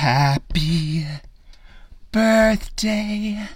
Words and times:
Happy 0.00 1.04
birthday 2.10 3.46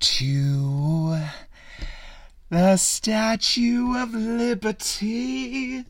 to 0.00 1.20
the 2.50 2.76
Statue 2.76 3.96
of 3.96 4.12
Liberty. 4.12 5.84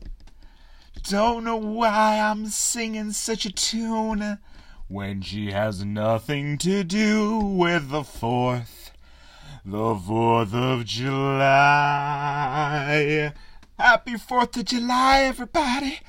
Don't 1.09 1.45
know 1.45 1.55
why 1.55 2.19
I'm 2.19 2.45
singing 2.45 3.11
such 3.11 3.47
a 3.47 3.51
tune 3.51 4.37
when 4.87 5.23
she 5.23 5.51
has 5.51 5.83
nothing 5.83 6.59
to 6.59 6.83
do 6.83 7.39
with 7.39 7.89
the 7.89 8.03
4th, 8.03 8.91
the 9.65 9.95
4th 9.95 10.53
of 10.53 10.85
July. 10.85 11.33
Happy 13.79 14.13
4th 14.13 14.57
of 14.57 14.65
July, 14.65 15.21
everybody. 15.21 16.01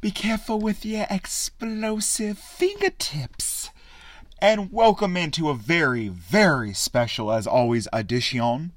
Be 0.00 0.12
careful 0.12 0.60
with 0.60 0.84
your 0.84 1.08
explosive 1.10 2.38
fingertips. 2.38 3.70
And 4.40 4.72
welcome 4.72 5.16
into 5.16 5.48
a 5.48 5.56
very, 5.56 6.06
very 6.06 6.72
special, 6.72 7.32
as 7.32 7.48
always, 7.48 7.88
edition 7.92 8.70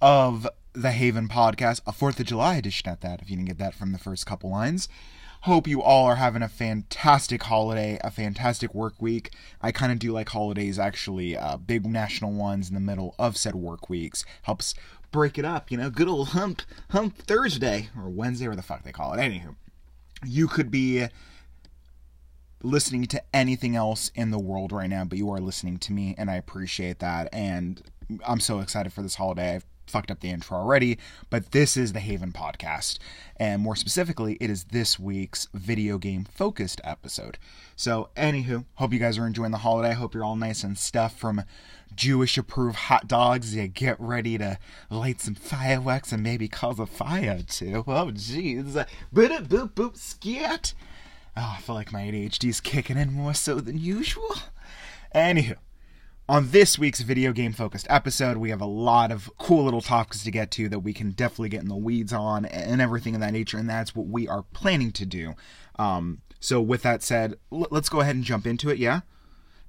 of 0.00 0.48
the 0.72 0.92
Haven 0.92 1.28
podcast, 1.28 1.82
a 1.86 1.92
4th 1.92 2.18
of 2.18 2.24
July 2.24 2.56
edition 2.56 2.88
at 2.88 3.02
that, 3.02 3.20
if 3.20 3.28
you 3.28 3.36
didn't 3.36 3.48
get 3.48 3.58
that 3.58 3.74
from 3.74 3.92
the 3.92 3.98
first 3.98 4.24
couple 4.24 4.48
lines. 4.48 4.88
Hope 5.42 5.68
you 5.68 5.82
all 5.82 6.06
are 6.06 6.16
having 6.16 6.40
a 6.40 6.48
fantastic 6.48 7.42
holiday, 7.42 7.98
a 8.02 8.10
fantastic 8.10 8.74
work 8.74 8.94
week. 9.02 9.34
I 9.60 9.70
kind 9.70 9.92
of 9.92 9.98
do 9.98 10.12
like 10.12 10.30
holidays, 10.30 10.78
actually, 10.78 11.36
uh, 11.36 11.58
big 11.58 11.84
national 11.84 12.32
ones 12.32 12.70
in 12.70 12.74
the 12.74 12.80
middle 12.80 13.14
of 13.18 13.36
said 13.36 13.54
work 13.54 13.90
weeks. 13.90 14.24
Helps 14.44 14.74
break 15.12 15.36
it 15.36 15.44
up, 15.44 15.70
you 15.70 15.76
know, 15.76 15.90
good 15.90 16.08
old 16.08 16.28
hump, 16.28 16.62
hump 16.88 17.18
Thursday, 17.18 17.90
or 17.94 18.08
Wednesday, 18.08 18.46
or 18.46 18.56
the 18.56 18.62
fuck 18.62 18.82
they 18.82 18.92
call 18.92 19.12
it. 19.12 19.18
Anywho 19.18 19.56
you 20.26 20.48
could 20.48 20.70
be 20.70 21.06
listening 22.62 23.04
to 23.04 23.22
anything 23.34 23.76
else 23.76 24.10
in 24.14 24.30
the 24.30 24.38
world 24.38 24.72
right 24.72 24.88
now, 24.88 25.04
but 25.04 25.18
you 25.18 25.30
are 25.30 25.40
listening 25.40 25.78
to 25.78 25.92
me, 25.92 26.14
and 26.16 26.30
I 26.30 26.36
appreciate 26.36 26.98
that. 27.00 27.28
And 27.32 27.82
I'm 28.26 28.40
so 28.40 28.60
excited 28.60 28.92
for 28.92 29.02
this 29.02 29.16
holiday. 29.16 29.56
I've 29.56 29.66
fucked 29.86 30.10
up 30.10 30.20
the 30.20 30.30
intro 30.30 30.58
already, 30.58 30.98
but 31.30 31.52
this 31.52 31.76
is 31.76 31.92
the 31.92 32.00
Haven 32.00 32.32
podcast. 32.32 32.98
And 33.36 33.62
more 33.62 33.76
specifically, 33.76 34.36
it 34.40 34.50
is 34.50 34.64
this 34.64 34.98
week's 34.98 35.48
video 35.52 35.98
game 35.98 36.24
focused 36.24 36.80
episode. 36.84 37.38
So, 37.76 38.10
anywho, 38.16 38.64
hope 38.74 38.92
you 38.92 38.98
guys 38.98 39.18
are 39.18 39.26
enjoying 39.26 39.50
the 39.50 39.58
holiday. 39.58 39.94
Hope 39.94 40.14
you're 40.14 40.24
all 40.24 40.36
nice 40.36 40.62
and 40.62 40.78
stuffed 40.78 41.18
from 41.18 41.42
Jewish 41.94 42.38
approved 42.38 42.76
hot 42.76 43.08
dogs. 43.08 43.54
You 43.54 43.66
get 43.68 44.00
ready 44.00 44.38
to 44.38 44.58
light 44.90 45.20
some 45.20 45.34
fireworks 45.34 46.12
and 46.12 46.22
maybe 46.22 46.48
cause 46.48 46.78
a 46.78 46.86
fire 46.86 47.42
too. 47.46 47.84
Oh, 47.86 48.10
jeez. 48.12 48.86
Boop, 49.12 49.46
boop, 49.48 49.72
boop, 49.72 49.96
scat. 49.96 50.74
Oh, 51.36 51.54
I 51.58 51.60
feel 51.60 51.74
like 51.74 51.92
my 51.92 52.02
ADHD 52.02 52.48
is 52.48 52.60
kicking 52.60 52.96
in 52.96 53.12
more 53.12 53.34
so 53.34 53.60
than 53.60 53.78
usual. 53.78 54.36
Anywho, 55.14 55.56
on 56.28 56.50
this 56.50 56.78
week's 56.78 57.02
video 57.02 57.32
game 57.32 57.52
focused 57.52 57.86
episode, 57.90 58.38
we 58.38 58.50
have 58.50 58.60
a 58.60 58.66
lot 58.66 59.12
of 59.12 59.30
cool 59.38 59.64
little 59.64 59.82
topics 59.82 60.24
to 60.24 60.30
get 60.30 60.50
to 60.52 60.68
that 60.70 60.78
we 60.78 60.92
can 60.92 61.10
definitely 61.10 61.50
get 61.50 61.62
in 61.62 61.68
the 61.68 61.76
weeds 61.76 62.12
on 62.12 62.46
and 62.46 62.80
everything 62.80 63.14
of 63.14 63.20
that 63.20 63.32
nature, 63.32 63.58
and 63.58 63.68
that's 63.68 63.94
what 63.94 64.06
we 64.06 64.26
are 64.26 64.44
planning 64.54 64.90
to 64.92 65.04
do. 65.04 65.34
Um, 65.78 66.22
so, 66.40 66.60
with 66.60 66.82
that 66.82 67.02
said, 67.02 67.34
l- 67.52 67.68
let's 67.70 67.88
go 67.88 68.00
ahead 68.00 68.16
and 68.16 68.24
jump 68.24 68.46
into 68.46 68.70
it, 68.70 68.78
yeah? 68.78 69.00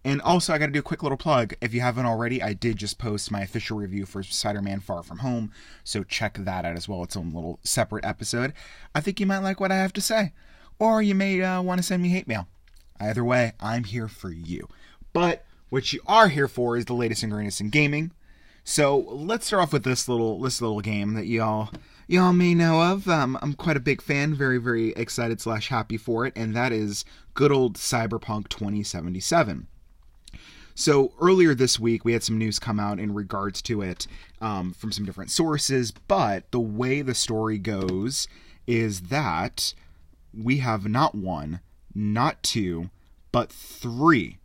And 0.05 0.21
also, 0.21 0.53
I 0.53 0.57
got 0.57 0.67
to 0.67 0.71
do 0.71 0.79
a 0.79 0.83
quick 0.83 1.03
little 1.03 1.17
plug. 1.17 1.55
If 1.59 1.73
you 1.73 1.81
haven't 1.81 2.05
already, 2.05 2.41
I 2.41 2.53
did 2.53 2.77
just 2.77 2.99
post 2.99 3.31
my 3.31 3.41
official 3.41 3.77
review 3.77 4.05
for 4.05 4.23
Spider 4.23 4.61
Man 4.61 4.79
Far 4.79 5.03
From 5.03 5.19
Home, 5.19 5.51
so 5.83 6.03
check 6.03 6.37
that 6.37 6.63
out 6.63 6.77
as 6.77 6.87
well. 6.87 7.03
It's 7.03 7.15
a 7.15 7.19
little 7.19 7.59
separate 7.63 8.05
episode. 8.05 8.53
I 8.93 9.01
think 9.01 9.19
you 9.19 9.25
might 9.25 9.39
like 9.39 9.59
what 9.59 9.71
I 9.71 9.77
have 9.77 9.93
to 9.93 10.01
say, 10.01 10.31
or 10.79 11.01
you 11.01 11.15
may 11.15 11.41
uh, 11.41 11.61
want 11.61 11.79
to 11.79 11.83
send 11.83 12.01
me 12.01 12.09
hate 12.09 12.27
mail. 12.27 12.47
Either 12.99 13.25
way, 13.25 13.53
I'm 13.59 13.83
here 13.83 14.07
for 14.07 14.31
you. 14.31 14.69
But 15.11 15.44
what 15.69 15.93
you 15.93 16.01
are 16.07 16.27
here 16.27 16.47
for 16.47 16.77
is 16.77 16.85
the 16.85 16.93
latest 16.93 17.23
and 17.23 17.31
greatest 17.31 17.61
in 17.61 17.69
gaming. 17.69 18.11
So 18.63 18.97
let's 18.97 19.45
start 19.45 19.63
off 19.63 19.73
with 19.73 19.83
this 19.83 20.09
little 20.09 20.39
this 20.41 20.59
little 20.59 20.81
game 20.81 21.13
that 21.13 21.27
y'all 21.27 21.69
y'all 22.07 22.33
may 22.33 22.55
know 22.55 22.81
of. 22.81 23.07
Um, 23.07 23.37
I'm 23.41 23.53
quite 23.53 23.77
a 23.77 23.81
big 23.81 24.01
fan, 24.01 24.33
very 24.33 24.57
very 24.57 24.89
excited 24.93 25.39
slash 25.39 25.69
happy 25.69 25.97
for 25.97 26.25
it, 26.25 26.33
and 26.35 26.55
that 26.55 26.71
is 26.71 27.05
good 27.35 27.51
old 27.51 27.75
Cyberpunk 27.75 28.49
2077. 28.49 29.67
So 30.73 31.13
earlier 31.21 31.53
this 31.55 31.79
week, 31.79 32.03
we 32.03 32.13
had 32.13 32.23
some 32.23 32.37
news 32.37 32.59
come 32.59 32.79
out 32.79 32.99
in 32.99 33.13
regards 33.13 33.61
to 33.61 33.81
it 33.81 34.07
um, 34.41 34.73
from 34.73 34.91
some 34.91 35.05
different 35.05 35.31
sources, 35.31 35.91
but 35.91 36.51
the 36.51 36.59
way 36.59 37.01
the 37.01 37.15
story 37.15 37.57
goes 37.57 38.27
is 38.67 39.03
that 39.03 39.73
we 40.33 40.57
have 40.57 40.87
not 40.87 41.15
one, 41.15 41.61
not 41.93 42.43
two, 42.43 42.89
but 43.31 43.51
three 43.51 44.39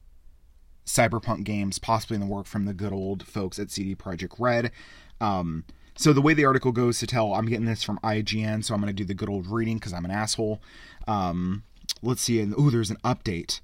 cyberpunk 0.91 1.45
games 1.45 1.79
possibly 1.79 2.17
in 2.17 2.21
the 2.21 2.27
work 2.27 2.47
from 2.47 2.65
the 2.65 2.75
good 2.75 2.93
old 2.93 3.27
folks 3.27 3.59
at 3.59 3.71
CD 3.71 3.95
Projekt 3.95 4.35
Red. 4.39 4.73
Um, 5.21 5.65
so 5.97 6.13
the 6.13 6.23
way 6.23 6.35
the 6.35 6.45
article 6.45 6.73
goes 6.73 6.99
to 7.01 7.07
tell, 7.07 7.35
I'm 7.35 7.47
getting 7.47 7.67
this 7.67 7.83
from 7.83 7.99
IGN, 7.99 8.65
so 8.65 8.75
I'm 8.75 8.81
going 8.81 8.95
to 8.95 8.97
do 8.97 9.05
the 9.05 9.15
good 9.15 9.29
old 9.29 9.47
reading 9.47 9.77
because 9.77 9.93
I'm 9.93 10.05
an 10.05 10.11
asshole. 10.11 10.61
Um, 11.07 11.65
let's 12.03 12.23
see, 12.23 12.41
and 12.41 12.55
oh, 12.57 12.71
there's 12.71 12.91
an 12.91 12.97
update 13.05 13.61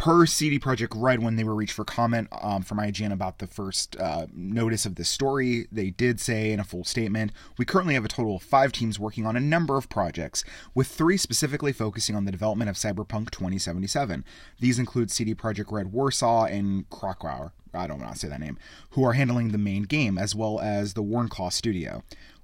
per 0.00 0.24
CD 0.24 0.58
Projekt 0.58 0.94
Red, 0.96 1.22
when 1.22 1.36
they 1.36 1.44
were 1.44 1.54
reached 1.54 1.74
for 1.74 1.84
comment 1.84 2.26
um, 2.40 2.62
from 2.62 2.78
IGN 2.78 3.12
about 3.12 3.38
the 3.38 3.46
first 3.46 3.96
uh, 4.00 4.24
notice 4.32 4.86
of 4.86 4.94
this 4.94 5.10
story, 5.10 5.66
they 5.70 5.90
did 5.90 6.18
say 6.18 6.52
in 6.52 6.58
a 6.58 6.64
full 6.64 6.84
statement 6.84 7.32
We 7.58 7.66
currently 7.66 7.92
have 7.92 8.06
a 8.06 8.08
total 8.08 8.36
of 8.36 8.42
five 8.42 8.72
teams 8.72 8.98
working 8.98 9.26
on 9.26 9.36
a 9.36 9.40
number 9.40 9.76
of 9.76 9.90
projects, 9.90 10.42
with 10.74 10.86
three 10.86 11.18
specifically 11.18 11.74
focusing 11.74 12.16
on 12.16 12.24
the 12.24 12.32
development 12.32 12.70
of 12.70 12.76
Cyberpunk 12.76 13.30
2077. 13.30 14.24
These 14.58 14.78
include 14.78 15.10
CD 15.10 15.34
Projekt 15.34 15.70
Red 15.70 15.92
Warsaw 15.92 16.46
and 16.46 16.88
Krakow. 16.88 17.52
I 17.74 17.86
don't 17.86 18.00
want 18.00 18.14
to 18.14 18.18
say 18.18 18.28
that 18.28 18.40
name, 18.40 18.58
who 18.92 19.04
are 19.04 19.12
handling 19.12 19.52
the 19.52 19.58
main 19.58 19.82
game, 19.82 20.16
as 20.16 20.34
well 20.34 20.60
as 20.60 20.94
the 20.94 21.04
Warnclaw 21.04 21.52
studio 21.52 22.02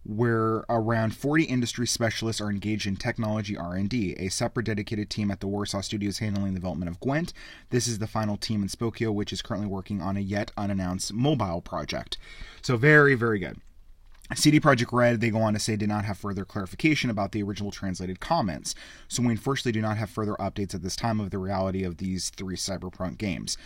where 0.09 0.65
around 0.69 1.17
40 1.17 1.45
industry 1.45 1.87
specialists 1.87 2.41
are 2.41 2.51
engaged 2.51 2.87
in 2.87 2.97
technology 2.97 3.57
R&D. 3.57 4.15
A 4.19 4.29
separate 4.29 4.67
dedicated 4.67 5.11
team 5.11 5.31
at 5.31 5.41
the 5.41 5.49
Warsaw 5.49 5.81
Studios 5.81 6.19
handling 6.19 6.55
the 6.55 6.61
development 6.61 6.91
of 6.91 7.01
Gwent. 7.01 7.33
This 7.71 7.89
is 7.89 7.99
the 7.99 8.07
final 8.07 8.37
team 8.37 8.63
in 8.63 8.69
Spokko, 8.69 9.13
which 9.13 9.33
is 9.33 9.43
currently 9.43 9.69
working 9.69 10.01
on 10.01 10.17
a 10.17 10.21
yet 10.21 10.53
unannounced 10.57 11.13
mobile 11.13 11.61
project. 11.61 12.19
So 12.63 12.77
very, 12.77 13.15
very 13.15 13.39
good. 13.39 13.61
CD 14.35 14.59
Projekt 14.59 14.93
Red, 14.93 15.21
they 15.21 15.31
go 15.31 15.41
on 15.41 15.55
to 15.55 15.61
say, 15.61 15.77
did 15.77 15.89
not 15.89 16.05
have 16.05 16.19
further 16.19 16.45
clarification 16.45 17.11
about 17.11 17.31
the 17.31 17.43
original 17.43 17.71
translated 17.71 18.19
comments. 18.19 18.75
So 19.07 19.23
we 19.23 19.31
unfortunately 19.31 19.73
do 19.73 19.83
not 19.83 19.99
have 19.99 20.11
further 20.11 20.35
updates 20.35 20.75
at 20.75 20.83
this 20.83 20.97
time 20.97 21.21
of 21.21 21.31
the 21.31 21.39
reality 21.39 21.85
of 21.85 21.99
these 21.99 22.31
three 22.31 22.57
Cyberpunk 22.57 23.19
games 23.19 23.57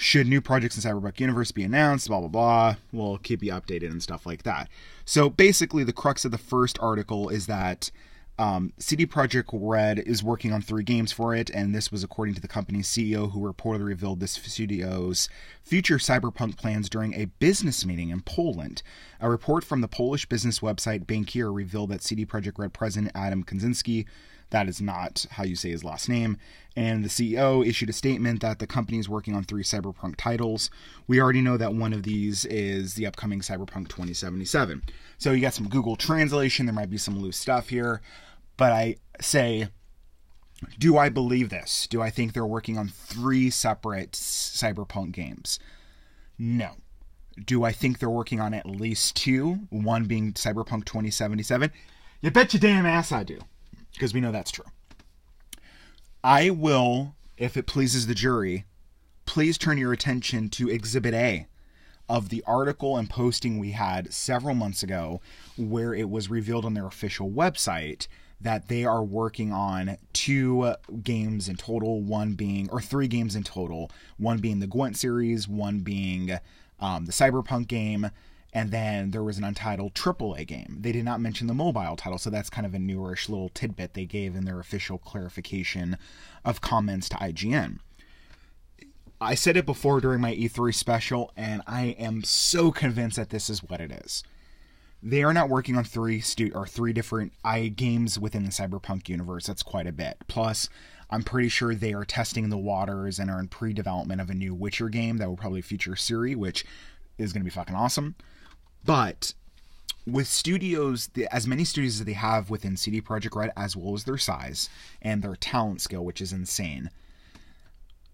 should 0.00 0.26
new 0.26 0.40
projects 0.40 0.82
in 0.82 0.82
Cyberpunk 0.82 1.20
Universe 1.20 1.52
be 1.52 1.62
announced, 1.62 2.08
blah, 2.08 2.20
blah, 2.20 2.28
blah, 2.28 2.76
we'll 2.90 3.18
keep 3.18 3.42
you 3.42 3.52
updated 3.52 3.90
and 3.90 4.02
stuff 4.02 4.24
like 4.24 4.44
that. 4.44 4.66
So 5.04 5.28
basically, 5.28 5.84
the 5.84 5.92
crux 5.92 6.24
of 6.24 6.30
the 6.30 6.38
first 6.38 6.78
article 6.80 7.28
is 7.28 7.46
that 7.48 7.90
um, 8.38 8.72
CD 8.78 9.06
Projekt 9.06 9.50
Red 9.52 9.98
is 9.98 10.24
working 10.24 10.54
on 10.54 10.62
three 10.62 10.84
games 10.84 11.12
for 11.12 11.34
it, 11.34 11.50
and 11.50 11.74
this 11.74 11.92
was 11.92 12.02
according 12.02 12.34
to 12.36 12.40
the 12.40 12.48
company's 12.48 12.88
CEO, 12.88 13.30
who 13.30 13.40
reportedly 13.40 13.84
revealed 13.84 14.20
this 14.20 14.32
studio's 14.32 15.28
future 15.62 15.98
cyberpunk 15.98 16.56
plans 16.56 16.88
during 16.88 17.12
a 17.12 17.26
business 17.26 17.84
meeting 17.84 18.08
in 18.08 18.22
Poland. 18.22 18.82
A 19.20 19.28
report 19.28 19.64
from 19.64 19.82
the 19.82 19.88
Polish 19.88 20.24
business 20.24 20.60
website 20.60 21.04
Bankier 21.04 21.54
revealed 21.54 21.90
that 21.90 22.02
CD 22.02 22.24
Projekt 22.24 22.58
Red 22.58 22.72
president 22.72 23.12
Adam 23.14 23.44
Kaczynski 23.44 24.06
that 24.50 24.68
is 24.68 24.80
not 24.80 25.26
how 25.30 25.44
you 25.44 25.56
say 25.56 25.70
his 25.70 25.84
last 25.84 26.08
name. 26.08 26.36
And 26.76 27.04
the 27.04 27.08
CEO 27.08 27.66
issued 27.66 27.88
a 27.88 27.92
statement 27.92 28.40
that 28.42 28.58
the 28.58 28.66
company 28.66 28.98
is 28.98 29.08
working 29.08 29.34
on 29.34 29.44
three 29.44 29.62
Cyberpunk 29.62 30.16
titles. 30.16 30.70
We 31.06 31.20
already 31.20 31.40
know 31.40 31.56
that 31.56 31.74
one 31.74 31.92
of 31.92 32.02
these 32.02 32.44
is 32.44 32.94
the 32.94 33.06
upcoming 33.06 33.40
Cyberpunk 33.40 33.88
2077. 33.88 34.82
So 35.18 35.32
you 35.32 35.40
got 35.40 35.54
some 35.54 35.68
Google 35.68 35.96
translation. 35.96 36.66
There 36.66 36.74
might 36.74 36.90
be 36.90 36.98
some 36.98 37.18
loose 37.18 37.36
stuff 37.36 37.68
here. 37.68 38.00
But 38.56 38.72
I 38.72 38.96
say, 39.20 39.68
do 40.78 40.96
I 40.96 41.08
believe 41.08 41.50
this? 41.50 41.86
Do 41.88 42.02
I 42.02 42.10
think 42.10 42.32
they're 42.32 42.46
working 42.46 42.78
on 42.78 42.88
three 42.88 43.50
separate 43.50 44.12
Cyberpunk 44.12 45.12
games? 45.12 45.58
No. 46.38 46.76
Do 47.44 47.64
I 47.64 47.72
think 47.72 47.98
they're 47.98 48.10
working 48.10 48.40
on 48.40 48.54
at 48.54 48.66
least 48.66 49.16
two? 49.16 49.60
One 49.70 50.04
being 50.04 50.32
Cyberpunk 50.34 50.84
2077? 50.84 51.70
You 52.20 52.30
bet 52.30 52.52
your 52.52 52.60
damn 52.60 52.86
ass 52.86 53.12
I 53.12 53.22
do 53.24 53.40
because 54.00 54.14
we 54.14 54.20
know 54.20 54.32
that's 54.32 54.50
true. 54.50 54.64
I 56.24 56.48
will, 56.48 57.14
if 57.36 57.58
it 57.58 57.66
pleases 57.66 58.06
the 58.06 58.14
jury, 58.14 58.64
please 59.26 59.58
turn 59.58 59.76
your 59.76 59.92
attention 59.92 60.48
to 60.50 60.70
Exhibit 60.70 61.12
A 61.12 61.46
of 62.08 62.30
the 62.30 62.42
article 62.46 62.96
and 62.96 63.10
posting 63.10 63.58
we 63.58 63.72
had 63.72 64.10
several 64.10 64.54
months 64.54 64.82
ago, 64.82 65.20
where 65.58 65.92
it 65.92 66.08
was 66.08 66.30
revealed 66.30 66.64
on 66.64 66.72
their 66.72 66.86
official 66.86 67.30
website 67.30 68.06
that 68.40 68.68
they 68.68 68.86
are 68.86 69.04
working 69.04 69.52
on 69.52 69.98
two 70.14 70.74
games 71.04 71.46
in 71.46 71.56
total, 71.56 72.00
one 72.00 72.32
being, 72.32 72.70
or 72.70 72.80
three 72.80 73.06
games 73.06 73.36
in 73.36 73.42
total, 73.42 73.90
one 74.16 74.38
being 74.38 74.60
the 74.60 74.66
Gwent 74.66 74.96
series, 74.96 75.46
one 75.46 75.80
being 75.80 76.38
um, 76.80 77.04
the 77.04 77.12
Cyberpunk 77.12 77.68
game, 77.68 78.10
and 78.52 78.70
then 78.70 79.10
there 79.10 79.22
was 79.22 79.38
an 79.38 79.44
untitled 79.44 79.94
AAA 79.94 80.46
game. 80.46 80.78
They 80.80 80.92
did 80.92 81.04
not 81.04 81.20
mention 81.20 81.46
the 81.46 81.54
mobile 81.54 81.96
title, 81.96 82.18
so 82.18 82.30
that's 82.30 82.50
kind 82.50 82.66
of 82.66 82.74
a 82.74 82.78
newerish 82.78 83.28
little 83.28 83.48
tidbit 83.50 83.94
they 83.94 84.06
gave 84.06 84.34
in 84.34 84.44
their 84.44 84.60
official 84.60 84.98
clarification 84.98 85.96
of 86.44 86.60
comments 86.60 87.08
to 87.10 87.16
IGN. 87.16 87.78
I 89.20 89.34
said 89.34 89.56
it 89.56 89.66
before 89.66 90.00
during 90.00 90.20
my 90.20 90.34
E3 90.34 90.74
special, 90.74 91.30
and 91.36 91.62
I 91.66 91.88
am 91.98 92.24
so 92.24 92.72
convinced 92.72 93.16
that 93.16 93.30
this 93.30 93.50
is 93.50 93.62
what 93.62 93.80
it 93.80 93.92
is. 93.92 94.24
They 95.02 95.22
are 95.22 95.34
not 95.34 95.48
working 95.48 95.76
on 95.76 95.84
three 95.84 96.20
stu- 96.20 96.52
or 96.54 96.66
three 96.66 96.92
different 96.92 97.32
i 97.44 97.68
games 97.68 98.18
within 98.18 98.44
the 98.44 98.50
Cyberpunk 98.50 99.08
universe. 99.08 99.46
That's 99.46 99.62
quite 99.62 99.86
a 99.86 99.92
bit. 99.92 100.16
Plus, 100.26 100.68
I'm 101.10 101.22
pretty 101.22 101.48
sure 101.48 101.74
they 101.74 101.92
are 101.92 102.04
testing 102.04 102.48
the 102.48 102.58
waters 102.58 103.18
and 103.18 103.30
are 103.30 103.40
in 103.40 103.48
pre-development 103.48 104.20
of 104.20 104.30
a 104.30 104.34
new 104.34 104.54
Witcher 104.54 104.88
game 104.88 105.18
that 105.18 105.28
will 105.28 105.36
probably 105.36 105.62
feature 105.62 105.92
Ciri, 105.92 106.36
which 106.36 106.64
is 107.18 107.32
going 107.32 107.40
to 107.40 107.44
be 107.44 107.50
fucking 107.50 107.74
awesome. 107.74 108.14
But 108.84 109.34
with 110.06 110.26
studios, 110.26 111.10
as 111.30 111.46
many 111.46 111.64
studios 111.64 112.00
as 112.00 112.06
they 112.06 112.14
have 112.14 112.50
within 112.50 112.76
CD 112.76 113.00
Projekt 113.00 113.36
Red, 113.36 113.52
as 113.56 113.76
well 113.76 113.94
as 113.94 114.04
their 114.04 114.18
size 114.18 114.68
and 115.02 115.22
their 115.22 115.36
talent 115.36 115.80
skill, 115.80 116.04
which 116.04 116.20
is 116.20 116.32
insane, 116.32 116.90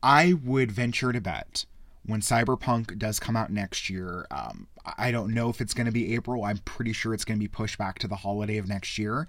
I 0.02 0.34
would 0.34 0.72
venture 0.72 1.12
to 1.12 1.20
bet 1.20 1.64
when 2.06 2.20
Cyberpunk 2.20 2.98
does 2.98 3.18
come 3.18 3.36
out 3.36 3.50
next 3.50 3.90
year, 3.90 4.26
um, 4.30 4.68
I 4.96 5.10
don't 5.10 5.34
know 5.34 5.48
if 5.48 5.60
it's 5.60 5.74
going 5.74 5.86
to 5.86 5.92
be 5.92 6.14
April. 6.14 6.44
I'm 6.44 6.58
pretty 6.58 6.92
sure 6.92 7.12
it's 7.12 7.24
going 7.24 7.38
to 7.38 7.42
be 7.42 7.48
pushed 7.48 7.78
back 7.78 7.98
to 8.00 8.08
the 8.08 8.16
holiday 8.16 8.58
of 8.58 8.68
next 8.68 8.96
year. 8.96 9.26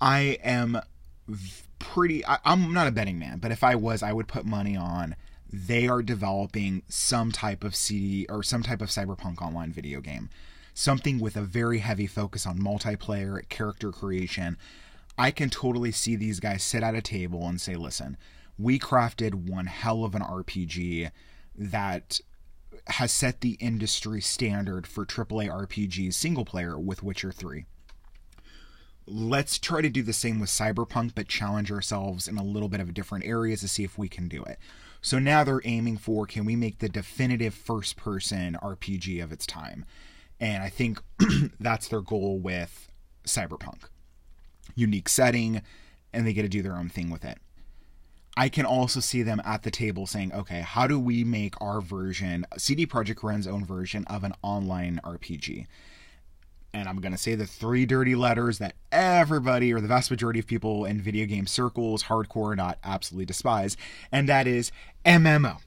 I 0.00 0.38
am 0.42 0.80
pretty. 1.78 2.24
I, 2.26 2.38
I'm 2.44 2.72
not 2.72 2.86
a 2.86 2.90
betting 2.90 3.18
man, 3.18 3.38
but 3.38 3.52
if 3.52 3.62
I 3.62 3.74
was, 3.74 4.02
I 4.02 4.12
would 4.12 4.26
put 4.26 4.46
money 4.46 4.76
on 4.76 5.14
they 5.52 5.86
are 5.86 6.02
developing 6.02 6.82
some 6.88 7.30
type 7.30 7.62
of 7.62 7.76
CD 7.76 8.26
or 8.28 8.42
some 8.42 8.62
type 8.62 8.80
of 8.80 8.88
Cyberpunk 8.88 9.42
online 9.42 9.70
video 9.70 10.00
game. 10.00 10.30
Something 10.72 11.18
with 11.18 11.36
a 11.36 11.42
very 11.42 11.78
heavy 11.78 12.06
focus 12.06 12.46
on 12.46 12.58
multiplayer, 12.58 13.46
character 13.50 13.92
creation. 13.92 14.56
I 15.18 15.30
can 15.30 15.50
totally 15.50 15.92
see 15.92 16.16
these 16.16 16.40
guys 16.40 16.62
sit 16.62 16.82
at 16.82 16.94
a 16.94 17.02
table 17.02 17.46
and 17.46 17.60
say, 17.60 17.74
listen, 17.76 18.16
we 18.58 18.78
crafted 18.78 19.34
one 19.34 19.66
hell 19.66 20.04
of 20.04 20.14
an 20.14 20.22
RPG 20.22 21.10
that 21.54 22.20
has 22.86 23.12
set 23.12 23.42
the 23.42 23.58
industry 23.60 24.22
standard 24.22 24.86
for 24.86 25.04
AAA 25.04 25.50
RPGs 25.50 26.14
single 26.14 26.46
player 26.46 26.78
with 26.78 27.02
Witcher 27.02 27.30
3. 27.30 27.66
Let's 29.06 29.58
try 29.58 29.82
to 29.82 29.90
do 29.90 30.02
the 30.02 30.14
same 30.14 30.40
with 30.40 30.48
Cyberpunk, 30.48 31.12
but 31.14 31.28
challenge 31.28 31.70
ourselves 31.70 32.26
in 32.26 32.38
a 32.38 32.44
little 32.44 32.68
bit 32.68 32.80
of 32.80 32.94
different 32.94 33.26
areas 33.26 33.60
to 33.60 33.68
see 33.68 33.84
if 33.84 33.98
we 33.98 34.08
can 34.08 34.28
do 34.28 34.42
it. 34.44 34.58
So 35.02 35.18
now 35.18 35.42
they're 35.42 35.60
aiming 35.64 35.98
for 35.98 36.26
can 36.26 36.44
we 36.44 36.54
make 36.54 36.78
the 36.78 36.88
definitive 36.88 37.54
first 37.54 37.96
person 37.96 38.56
RPG 38.62 39.22
of 39.22 39.32
its 39.32 39.46
time? 39.46 39.84
And 40.40 40.62
I 40.62 40.68
think 40.68 41.02
that's 41.60 41.88
their 41.88 42.00
goal 42.00 42.38
with 42.38 42.90
Cyberpunk. 43.24 43.82
Unique 44.76 45.08
setting, 45.08 45.60
and 46.12 46.26
they 46.26 46.32
get 46.32 46.42
to 46.42 46.48
do 46.48 46.62
their 46.62 46.76
own 46.76 46.88
thing 46.88 47.10
with 47.10 47.24
it. 47.24 47.38
I 48.36 48.48
can 48.48 48.64
also 48.64 49.00
see 49.00 49.22
them 49.22 49.42
at 49.44 49.62
the 49.62 49.70
table 49.70 50.06
saying, 50.06 50.32
okay, 50.32 50.60
how 50.60 50.86
do 50.86 50.98
we 50.98 51.22
make 51.22 51.60
our 51.60 51.80
version, 51.80 52.46
CD 52.56 52.86
Projekt 52.86 53.22
Red's 53.22 53.46
own 53.46 53.64
version 53.64 54.04
of 54.06 54.24
an 54.24 54.32
online 54.40 55.00
RPG? 55.04 55.66
And 56.74 56.88
I'm 56.88 57.00
going 57.00 57.12
to 57.12 57.18
say 57.18 57.34
the 57.34 57.46
three 57.46 57.86
dirty 57.86 58.14
letters 58.14 58.58
that 58.58 58.74
everybody 58.90 59.72
or 59.72 59.80
the 59.80 59.88
vast 59.88 60.10
majority 60.10 60.40
of 60.40 60.46
people 60.46 60.84
in 60.84 61.00
video 61.00 61.26
game 61.26 61.46
circles, 61.46 62.04
hardcore, 62.04 62.56
not 62.56 62.78
absolutely 62.84 63.26
despise, 63.26 63.76
and 64.10 64.28
that 64.28 64.46
is 64.46 64.72
MMO. 65.04 65.58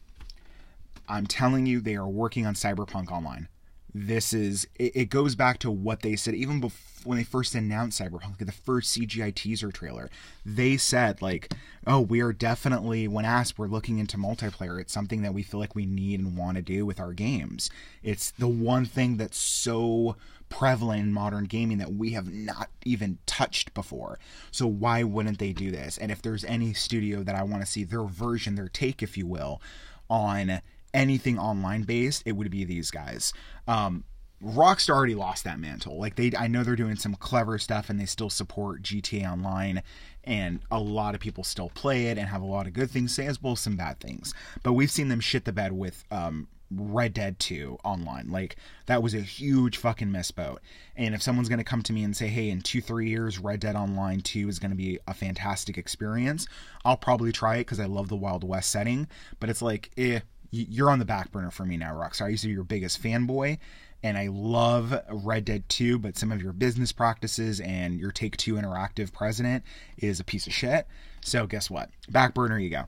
I'm 1.08 1.28
telling 1.28 1.66
you, 1.66 1.82
they 1.82 1.96
are 1.96 2.08
working 2.08 2.46
on 2.46 2.56
Cyberpunk 2.56 3.12
Online. 3.12 3.48
This 3.94 4.34
is, 4.34 4.68
it, 4.76 4.96
it 4.96 5.06
goes 5.10 5.36
back 5.36 5.60
to 5.60 5.72
what 5.72 6.02
they 6.02 6.16
said 6.16 6.34
even 6.34 6.60
before 6.60 6.96
when 7.06 7.18
they 7.18 7.24
first 7.24 7.56
announced 7.56 8.02
Cyberpunk, 8.02 8.38
the 8.40 8.52
first 8.52 8.98
CGI 8.98 9.34
teaser 9.34 9.72
trailer. 9.72 10.10
They 10.46 10.78
said, 10.78 11.22
like, 11.22 11.54
oh, 11.88 12.02
we 12.02 12.22
are 12.22 12.34
definitely, 12.34 13.08
when 13.08 13.26
asked, 13.26 13.58
we're 13.58 13.68
looking 13.68 14.00
into 14.00 14.18
multiplayer. 14.18 14.80
It's 14.82 14.94
something 14.94 15.22
that 15.22 15.34
we 15.34 15.44
feel 15.44 15.60
like 15.60 15.76
we 15.76 15.86
need 15.86 16.20
and 16.20 16.36
want 16.36 16.58
to 16.58 16.62
do 16.62 16.86
with 16.86 17.00
our 17.00 17.14
games. 17.14 17.70
It's 18.04 18.32
the 18.32 18.48
one 18.48 18.86
thing 18.86 19.18
that's 19.18 19.38
so 19.38 20.16
prevalent 20.50 21.02
in 21.02 21.14
modern 21.14 21.46
gaming 21.46 21.78
that 21.80 21.94
we 21.94 22.12
have 22.12 22.32
not 22.32 22.70
even 22.86 23.18
touched 23.26 23.74
before. 23.74 24.20
So 24.52 24.68
why 24.68 25.04
wouldn't 25.04 25.40
they 25.40 25.54
do 25.54 25.72
this? 25.72 25.98
And 25.98 26.12
if 26.12 26.22
there's 26.22 26.44
any 26.46 26.74
studio 26.74 27.24
that 27.24 27.36
I 27.36 27.44
want 27.44 27.62
to 27.62 27.72
see 27.72 27.84
their 27.84 28.04
version, 28.04 28.56
their 28.56 28.70
take, 28.70 29.04
if 29.04 29.18
you 29.18 29.28
will, 29.28 29.62
on 30.10 30.62
anything 30.94 31.38
online 31.38 31.84
based, 31.84 32.24
it 32.26 32.34
would 32.34 32.50
be 32.52 32.64
these 32.64 32.92
guys. 32.92 33.34
Um, 33.68 34.04
Rockstar 34.44 34.96
already 34.96 35.16
lost 35.16 35.44
that 35.46 35.60
mantle. 35.60 36.00
Like 36.00 36.16
they, 36.16 36.32
I 36.38 36.48
know 36.48 36.64
they're 36.64 36.76
doing 36.76 36.98
some 36.98 37.16
clever 37.16 37.58
stuff, 37.58 37.90
and 37.90 38.00
they 38.00 38.06
still 38.06 38.30
support 38.30 38.84
GTA 38.84 39.32
Online, 39.32 39.82
and 40.24 40.60
a 40.70 40.80
lot 40.80 41.16
of 41.16 41.22
people 41.22 41.44
still 41.44 41.70
play 41.70 42.08
it 42.08 42.18
and 42.18 42.28
have 42.28 42.42
a 42.42 42.46
lot 42.46 42.68
of 42.68 42.74
good 42.74 42.92
things 42.92 43.16
to 43.16 43.22
say 43.22 43.28
as 43.28 43.42
well 43.42 43.54
as 43.54 43.62
some 43.62 43.78
bad 43.78 44.00
things. 44.00 44.34
But 44.62 44.74
we've 44.74 44.92
seen 44.92 45.08
them 45.08 45.20
shit 45.20 45.46
the 45.46 45.54
bed 45.54 45.72
with 45.72 46.04
um, 46.12 46.48
Red 46.72 47.14
Dead 47.14 47.40
2 47.40 47.78
online. 47.84 48.30
Like 48.30 48.56
that 48.86 49.04
was 49.04 49.14
a 49.14 49.22
huge 49.22 49.78
fucking 49.78 50.10
misboat. 50.10 50.58
And 50.96 51.14
if 51.14 51.22
someone's 51.22 51.50
going 51.50 51.60
to 51.60 51.64
come 51.64 51.82
to 51.84 51.94
me 51.94 52.04
and 52.04 52.16
say, 52.16 52.28
"Hey, 52.28 52.50
in 52.50 52.62
2-3 52.62 53.08
years 53.08 53.40
Red 53.40 53.60
Dead 53.60 53.76
Online 53.76 54.22
2 54.22 54.50
is 54.50 54.60
going 54.60 54.72
to 54.72 54.78
be 54.78 55.00
a 55.08 55.14
fantastic 55.14 55.78
experience." 55.78 56.48
I'll 56.84 56.98
probably 56.98 57.32
try 57.32 57.58
it 57.58 57.68
cuz 57.68 57.80
I 57.80 57.86
love 57.86 58.10
the 58.10 58.16
Wild 58.16 58.44
West 58.44 58.72
setting, 58.72 59.08
but 59.40 59.50
it's 59.50 59.62
like, 59.62 59.92
eh, 59.98 60.20
you're 60.52 60.90
on 60.90 61.00
the 61.00 61.06
back 61.06 61.32
burner 61.32 61.52
for 61.52 61.66
me 61.66 61.78
now, 61.78 61.94
Rockstar. 61.94 62.26
I 62.26 62.30
used 62.30 62.44
to 62.44 62.48
be 62.48 62.54
your 62.54 62.64
biggest 62.64 63.02
fanboy, 63.02 63.58
and 64.04 64.18
I 64.18 64.28
love 64.28 64.98
Red 65.10 65.46
Dead 65.46 65.68
2, 65.68 66.00
but 66.00 66.18
some 66.18 66.32
of 66.32 66.42
your 66.42 66.54
business 66.54 66.92
practices 66.92 67.60
and 67.60 68.00
your 68.00 68.12
Take 68.12 68.38
Two 68.38 68.54
Interactive 68.54 69.12
president 69.12 69.64
is 69.98 70.20
a 70.20 70.24
piece 70.24 70.48
of 70.48 70.54
shit. 70.54 70.88
So 71.22 71.48
guess 71.48 71.70
what? 71.70 71.90
Back 72.10 72.34
burner 72.34 72.60
you 72.60 72.70
go. 72.70 72.86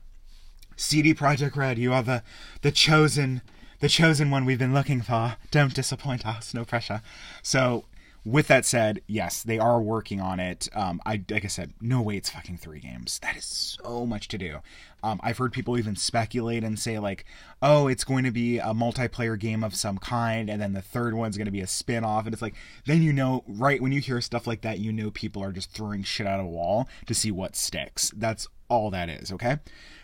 CD 0.76 1.12
Projekt 1.12 1.56
Red, 1.56 1.76
you 1.76 1.92
are 1.92 2.02
the 2.04 2.22
the 2.62 2.70
chosen 2.70 3.42
the 3.80 3.88
chosen 3.88 4.30
one 4.30 4.44
we've 4.44 4.58
been 4.58 4.74
looking 4.74 5.00
for. 5.02 5.36
Don't 5.50 5.74
disappoint 5.74 6.26
us, 6.26 6.54
no 6.54 6.64
pressure. 6.64 7.02
So, 7.42 7.84
with 8.24 8.48
that 8.48 8.66
said, 8.66 9.00
yes, 9.06 9.42
they 9.42 9.58
are 9.58 9.80
working 9.80 10.20
on 10.20 10.40
it. 10.40 10.68
Um, 10.74 11.00
I 11.06 11.22
like 11.30 11.44
I 11.44 11.48
said, 11.48 11.72
no 11.80 12.02
way 12.02 12.16
it's 12.16 12.28
fucking 12.28 12.58
three 12.58 12.80
games. 12.80 13.18
That 13.20 13.36
is 13.36 13.44
so 13.44 14.04
much 14.04 14.28
to 14.28 14.38
do. 14.38 14.58
Um, 15.02 15.20
I've 15.22 15.38
heard 15.38 15.52
people 15.52 15.78
even 15.78 15.96
speculate 15.96 16.64
and 16.64 16.78
say 16.78 16.98
like, 16.98 17.24
oh, 17.62 17.86
it's 17.86 18.04
going 18.04 18.24
to 18.24 18.30
be 18.30 18.58
a 18.58 18.74
multiplayer 18.74 19.38
game 19.38 19.62
of 19.62 19.74
some 19.74 19.98
kind, 19.98 20.50
and 20.50 20.60
then 20.60 20.72
the 20.72 20.82
third 20.82 21.14
one's 21.14 21.36
going 21.36 21.46
to 21.46 21.52
be 21.52 21.60
a 21.60 21.66
spin-off, 21.66 22.26
and 22.26 22.32
it's 22.32 22.42
like, 22.42 22.56
then 22.86 23.02
you 23.02 23.12
know, 23.12 23.44
right 23.46 23.80
when 23.80 23.92
you 23.92 24.00
hear 24.00 24.20
stuff 24.20 24.46
like 24.46 24.62
that, 24.62 24.80
you 24.80 24.92
know 24.92 25.10
people 25.10 25.42
are 25.42 25.52
just 25.52 25.70
throwing 25.70 26.02
shit 26.02 26.26
out 26.26 26.40
of 26.40 26.46
a 26.46 26.50
wall 26.50 26.88
to 27.06 27.14
see 27.14 27.30
what 27.30 27.56
sticks. 27.56 28.12
That's 28.16 28.48
all 28.68 28.90
that 28.90 29.08
is. 29.08 29.32
Okay, 29.32 29.58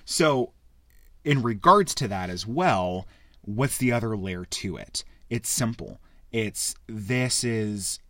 so 0.05 0.53
in 1.25 1.43
regards 1.43 1.95
to 1.97 2.09
that 2.09 2.31
as 2.31 2.47
well 2.47 3.07
what's 3.45 3.79
the 3.79 3.93
other 3.93 4.17
layer 4.17 4.45
to 4.45 4.77
it? 4.77 5.05
It's 5.31 5.49
simple. 5.49 6.01
It's 6.33 6.75
this 6.87 7.45
is 7.45 8.01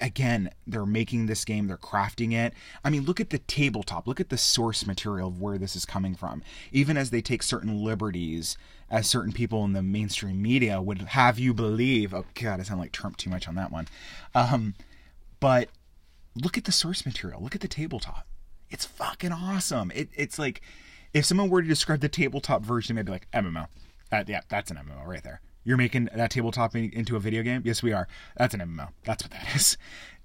again 0.00 0.48
they're 0.66 0.86
making 0.86 1.26
this 1.26 1.44
game 1.44 1.66
they're 1.66 1.76
crafting 1.76 2.32
it. 2.32 2.54
I 2.82 2.90
mean 2.90 3.04
look 3.04 3.20
at 3.20 3.30
the 3.30 3.38
tabletop. 3.38 4.06
Look 4.06 4.20
at 4.20 4.30
the 4.30 4.38
source 4.38 4.86
material 4.86 5.28
of 5.28 5.40
where 5.40 5.58
this 5.58 5.76
is 5.76 5.84
coming 5.84 6.14
from. 6.14 6.42
Even 6.72 6.96
as 6.96 7.10
they 7.10 7.20
take 7.20 7.42
certain 7.42 7.82
liberties 7.84 8.56
as 8.88 9.06
certain 9.06 9.32
people 9.32 9.64
in 9.64 9.72
the 9.72 9.82
mainstream 9.82 10.40
media 10.40 10.80
would 10.80 10.98
have 10.98 11.38
you 11.38 11.52
believe 11.52 12.14
oh 12.14 12.24
god 12.40 12.60
i 12.60 12.62
sound 12.62 12.80
like 12.80 12.92
trump 12.92 13.16
too 13.16 13.30
much 13.30 13.48
on 13.48 13.54
that 13.56 13.72
one. 13.72 13.88
Um, 14.34 14.74
but 15.40 15.68
look 16.34 16.56
at 16.56 16.64
the 16.64 16.72
source 16.72 17.04
material. 17.04 17.42
Look 17.42 17.54
at 17.54 17.60
the 17.60 17.68
tabletop. 17.68 18.26
It's 18.70 18.84
fucking 18.84 19.32
awesome. 19.32 19.92
It, 19.94 20.08
it's 20.14 20.38
like 20.38 20.60
if 21.12 21.24
someone 21.24 21.48
were 21.48 21.62
to 21.62 21.68
describe 21.68 22.00
the 22.00 22.08
tabletop 22.08 22.62
version 22.62 22.96
they'd 22.96 23.06
be 23.06 23.12
like 23.12 23.30
mmo 23.32 23.66
yeah, 24.12 24.40
that's 24.48 24.70
an 24.70 24.76
MMO 24.76 25.06
right 25.06 25.22
there. 25.22 25.40
You're 25.64 25.76
making 25.76 26.08
that 26.14 26.30
tabletop 26.30 26.76
into 26.76 27.16
a 27.16 27.20
video 27.20 27.42
game? 27.42 27.62
Yes, 27.64 27.82
we 27.82 27.92
are. 27.92 28.06
That's 28.36 28.54
an 28.54 28.60
MMO. 28.60 28.90
That's 29.04 29.24
what 29.24 29.32
that 29.32 29.48
is. 29.56 29.76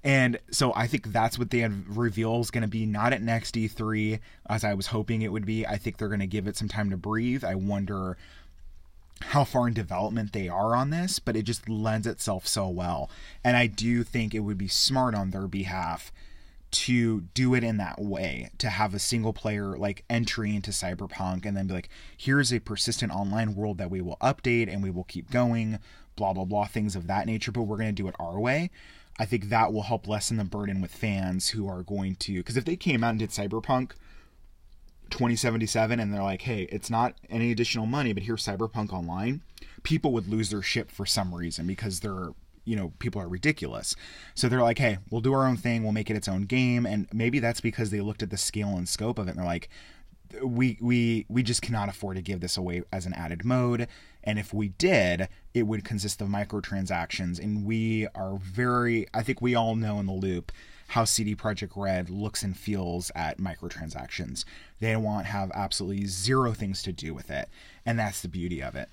And 0.03 0.39
so 0.50 0.73
I 0.75 0.88
think 0.88 1.11
that's 1.11 1.38
what 1.38 1.51
they 1.51 1.67
reveal 1.67 2.39
is 2.39 2.51
going 2.51 2.63
to 2.63 2.67
be 2.67 2.85
not 2.85 3.13
at 3.13 3.21
next 3.21 3.55
E3 3.55 4.19
as 4.50 4.63
I 4.63 4.73
was 4.73 4.88
hoping 4.88 5.21
it 5.21 5.31
would 5.31 5.45
be. 5.45 5.65
I 5.65 5.77
think 5.77 5.97
they're 5.97 6.07
going 6.07 6.19
to 6.21 6.27
give 6.27 6.47
it 6.47 6.57
some 6.57 6.67
time 6.67 6.89
to 6.89 6.97
breathe. 6.97 7.43
I 7.43 7.55
wonder 7.55 8.17
how 9.21 9.43
far 9.43 9.67
in 9.67 9.73
development 9.73 10.33
they 10.33 10.50
are 10.50 10.75
on 10.75 10.89
this, 10.89 11.19
but 11.19 11.35
it 11.35 11.43
just 11.43 11.69
lends 11.69 12.07
itself 12.07 12.47
so 12.47 12.67
well. 12.67 13.09
And 13.43 13.55
I 13.55 13.67
do 13.67 14.03
think 14.03 14.33
it 14.33 14.39
would 14.39 14.57
be 14.57 14.67
smart 14.67 15.13
on 15.13 15.29
their 15.29 15.47
behalf 15.47 16.11
to 16.72 17.22
do 17.34 17.54
it 17.54 17.63
in 17.63 17.78
that 17.78 18.00
way 18.00 18.50
to 18.58 18.70
have 18.70 18.94
a 18.94 19.00
single 19.00 19.34
player 19.34 19.78
like 19.78 20.04
entry 20.10 20.56
into 20.56 20.72
cyberpunk 20.72 21.46
and 21.46 21.56
then 21.56 21.68
be 21.68 21.74
like 21.74 21.90
here's 22.18 22.54
a 22.54 22.60
persistent 22.60 23.12
online 23.12 23.56
world 23.56 23.78
that 23.78 23.92
we 23.92 24.01
will 24.01 24.18
update 24.22 24.72
and 24.72 24.82
we 24.82 24.90
will 24.90 25.04
keep 25.04 25.30
going 25.30 25.80
blah 26.16 26.34
blah 26.34 26.46
blah 26.46 26.66
things 26.66 26.96
of 26.96 27.08
that 27.08 27.25
nature 27.25 27.51
but 27.51 27.63
we're 27.63 27.78
going 27.78 27.94
to 27.94 28.01
do 28.01 28.08
it 28.08 28.16
our 28.20 28.40
way. 28.40 28.70
I 29.20 29.25
think 29.25 29.50
that 29.50 29.74
will 29.74 29.84
help 29.84 30.08
lessen 30.08 30.38
the 30.38 30.44
burden 30.44 30.82
with 30.82 30.96
fans 30.96 31.50
who 31.50 31.68
are 31.68 31.84
going 31.84 32.16
to 32.16 32.38
because 32.38 32.58
if 32.58 32.66
they 32.66 32.75
came 32.75 33.04
out 33.04 33.12
and 33.12 33.20
did 33.20 33.30
cyberpunk 33.30 33.92
2077 35.12 36.00
and 36.00 36.13
they're 36.13 36.24
like, 36.24 36.42
hey, 36.44 36.63
it's 36.72 36.90
not 36.90 37.16
any 37.30 37.51
additional 37.51 37.86
money, 37.86 38.13
but 38.13 38.24
here's 38.24 38.46
Cyberpunk 38.46 38.92
Online, 38.92 39.42
people 39.84 40.12
would 40.13 40.28
lose 40.28 40.50
their 40.50 40.62
ship 40.62 40.90
for 40.90 41.06
some 41.06 41.36
reason 41.36 41.68
because 41.68 42.00
they're 42.00 42.30
you 42.65 42.75
know 42.75 42.94
people 43.00 43.22
are 43.22 43.27
ridiculous. 43.27 43.96
So 44.36 44.48
they're 44.48 44.62
like 44.62 44.77
hey 44.77 44.98
we'll 45.10 45.22
do 45.22 45.34
our 45.34 45.46
own 45.46 45.58
thing. 45.58 45.84
We'll 45.84 45.91
make 45.91 46.10
it 46.10 46.15
its 46.15 46.27
own 46.27 46.44
game. 46.44 46.86
And 46.86 47.08
maybe 47.13 47.39
that's 47.39 47.62
because 47.62 47.89
they 47.89 48.01
looked 48.01 48.24
at 48.24 48.30
the 48.30 48.38
scale 48.38 48.77
and 48.77 48.88
scope 48.88 49.20
of 49.20 49.27
it 49.27 49.32
and 49.32 49.39
they're 49.39 49.46
like 49.46 49.70
we 50.44 50.77
we 50.82 51.25
we 51.27 51.44
just 51.44 51.62
cannot 51.62 51.89
afford 51.89 52.15
to 52.15 52.22
give 52.22 52.39
this 52.39 52.58
away 52.58 52.84
as 52.91 53.06
an 53.06 53.13
added 53.13 53.44
mode. 53.44 53.88
And 54.24 54.39
if 54.39 54.53
we 54.53 54.70
did 54.70 55.27
it 55.53 55.63
would 55.63 55.84
consist 55.84 56.22
of 56.22 56.27
microtransactions. 56.30 57.39
And 57.39 57.65
we 57.65 58.08
are 58.15 58.38
very 58.38 59.08
i 59.13 59.24
think 59.24 59.41
we 59.41 59.56
all 59.56 59.75
know 59.75 60.00
in 60.00 60.06
the 60.06 60.13
loop 60.13 60.51
how 60.91 61.06
CD 61.06 61.34
Projekt 61.38 61.77
Red 61.77 62.10
looks 62.10 62.44
and 62.44 62.56
feels 62.56 63.12
at 63.15 63.38
microtransactions. 63.38 64.44
They 64.82 64.94
want 64.98 65.25
have 65.25 65.50
absolutely 65.53 66.06
zero 66.06 66.51
things 66.51 66.84
to 66.84 66.91
do 66.91 67.13
with 67.13 67.32
it, 67.32 67.48
and 67.86 67.98
that's 67.98 68.22
the 68.22 68.27
beauty 68.27 68.62
of 68.62 68.75
it. 68.75 68.89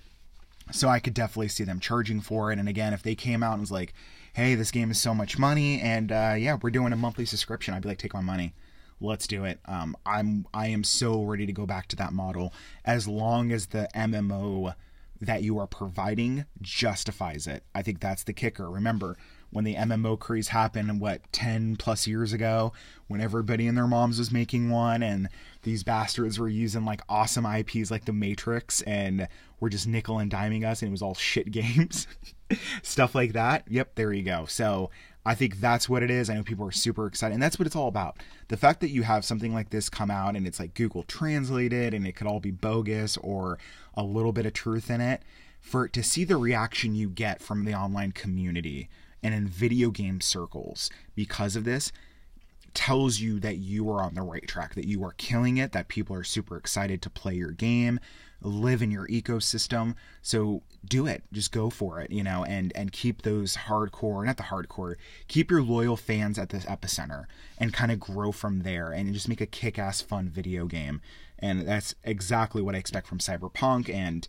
So 0.71 0.89
I 0.89 1.01
could 1.01 1.15
definitely 1.15 1.49
see 1.49 1.65
them 1.65 1.81
charging 1.81 2.21
for 2.21 2.53
it. 2.53 2.59
And 2.59 2.69
again, 2.69 2.93
if 2.93 3.03
they 3.03 3.15
came 3.15 3.43
out 3.43 3.53
and 3.53 3.61
was 3.61 3.71
like, 3.71 3.95
"Hey, 4.33 4.55
this 4.55 4.71
game 4.71 4.91
is 4.91 5.01
so 5.01 5.15
much 5.15 5.39
money, 5.39 5.81
and 5.81 6.13
uh, 6.13 6.35
yeah, 6.39 6.59
we're 6.61 6.71
doing 6.71 6.93
a 6.93 6.97
monthly 6.97 7.25
subscription," 7.25 7.75
I'd 7.75 7.83
be 7.83 7.89
like, 7.89 7.99
"Take 7.99 8.15
my 8.15 8.21
money." 8.21 8.55
let's 9.01 9.27
do 9.27 9.45
it. 9.45 9.61
Um, 9.67 9.97
I'm 10.05 10.47
I 10.53 10.69
am 10.69 10.85
so 10.85 11.23
ready 11.23 11.47
to 11.47 11.53
go 11.53 11.67
back 11.67 11.89
to 11.89 11.97
that 11.97 12.13
model 12.13 12.53
as 12.85 13.07
long 13.07 13.53
as 13.53 13.67
the 13.67 13.89
MMO 13.95 14.75
that 15.21 15.43
you 15.43 15.59
are 15.59 15.67
providing 15.67 16.45
justifies 16.61 17.47
it. 17.47 17.65
I 17.75 17.83
think 17.83 18.01
that's 18.01 18.23
the 18.23 18.33
kicker. 18.33 18.71
Remember, 18.71 19.17
when 19.51 19.65
the 19.65 19.75
MMO 19.75 20.19
craze 20.19 20.49
happened, 20.49 21.01
what, 21.01 21.21
10 21.33 21.77
plus 21.77 22.07
years 22.07 22.33
ago, 22.33 22.73
when 23.09 23.21
everybody 23.21 23.67
and 23.67 23.77
their 23.77 23.89
moms 23.89 24.19
was 24.19 24.31
making 24.31 24.71
one, 24.71 25.03
and 25.03 25.29
these 25.63 25.83
bastards 25.83 26.39
were 26.39 26.49
using 26.49 26.85
like 26.85 27.01
awesome 27.09 27.47
IPs 27.47 27.91
like 27.91 28.05
The 28.05 28.13
Matrix 28.13 28.81
and 28.83 29.27
were 29.61 29.69
just 29.69 29.87
nickel 29.87 30.19
and 30.19 30.31
diming 30.31 30.65
us, 30.65 30.83
and 30.83 30.89
it 30.89 30.93
was 30.93 31.03
all 31.03 31.15
shit 31.15 31.51
games. 31.51 32.07
Stuff 32.83 33.15
like 33.15 33.33
that. 33.33 33.65
Yep, 33.69 33.95
there 33.95 34.13
you 34.13 34.23
go. 34.23 34.47
So 34.47 34.91
I 35.27 35.35
think 35.35 35.61
that's 35.61 35.89
what 35.89 36.03
it 36.03 36.11
is. 36.11 36.31
I 36.31 36.35
know 36.35 36.43
people 36.43 36.67
are 36.67 36.73
super 36.73 37.07
excited, 37.07 37.35
and 37.35 37.43
that's 37.43 37.59
what 37.59 37.67
it's 37.67 37.77
all 37.77 37.89
about. 37.89 38.17
The 38.49 38.57
fact 38.57 38.81
that 38.81 38.91
you 38.91 39.03
have 39.03 39.25
something 39.25 39.53
like 39.53 39.71
this 39.71 39.91
come 39.91 40.11
out 40.11 40.37
and 40.37 40.47
it's 40.47 40.59
like 40.59 40.75
Google 40.75 41.03
translated 41.03 41.93
and 41.93 42.07
it 42.07 42.13
could 42.13 42.27
all 42.27 42.41
be 42.41 42.51
bogus 42.51 43.17
or 43.19 43.59
a 43.95 44.03
little 44.03 44.33
bit 44.33 44.47
of 44.47 44.55
truth 44.55 44.91
in 44.91 45.01
it, 45.01 45.23
for 45.61 45.89
to 45.89 46.03
see 46.03 46.25
the 46.25 46.37
reaction 46.37 46.95
you 46.95 47.09
get 47.11 47.43
from 47.43 47.65
the 47.65 47.75
online 47.75 48.13
community 48.13 48.89
and 49.23 49.35
in 49.35 49.47
video 49.47 49.91
game 49.91 50.21
circles 50.21 50.91
because 51.15 51.57
of 51.57 51.65
this 51.65 51.93
tells 52.75 53.21
you 53.21 53.41
that 53.41 53.57
you 53.57 53.91
are 53.91 54.03
on 54.03 54.15
the 54.15 54.23
right 54.23 54.47
track, 54.47 54.75
that 54.75 54.87
you 54.87 55.05
are 55.05 55.13
killing 55.13 55.57
it, 55.57 55.73
that 55.73 55.89
people 55.89 56.15
are 56.15 56.25
super 56.25 56.57
excited 56.57 57.03
to 57.03 57.11
play 57.11 57.35
your 57.35 57.51
game, 57.51 58.01
live 58.41 58.83
in 58.83 58.91
your 58.91 59.07
ecosystem. 59.09 59.95
So 60.23 60.63
do 60.85 61.07
it. 61.07 61.25
Just 61.33 61.53
go 61.53 61.71
for 61.71 62.01
it, 62.01 62.11
you 62.11 62.23
know, 62.23 62.45
and 62.45 62.73
and 62.75 62.93
keep 62.93 63.23
those 63.23 63.57
hardcore, 63.57 64.25
not 64.25 64.37
the 64.37 64.45
hardcore, 64.45 64.95
keep 65.27 65.51
your 65.51 65.63
loyal 65.63 65.97
fans 65.97 66.39
at 66.39 66.51
the 66.51 66.59
epicenter 66.59 67.25
and 67.59 67.73
kind 67.73 67.91
of 67.91 67.99
grow 67.99 68.33
from 68.33 68.61
there 68.61 68.93
and 68.93 69.13
just 69.13 69.29
make 69.29 69.41
a 69.41 69.47
kick-ass 69.47 70.01
fun 70.01 70.29
video 70.29 70.67
game. 70.67 71.01
And 71.39 71.67
that's 71.67 71.95
exactly 72.05 72.63
what 72.63 72.75
I 72.75 72.79
expect 72.79 73.07
from 73.07 73.19
Cyberpunk 73.19 73.93
and 73.93 74.27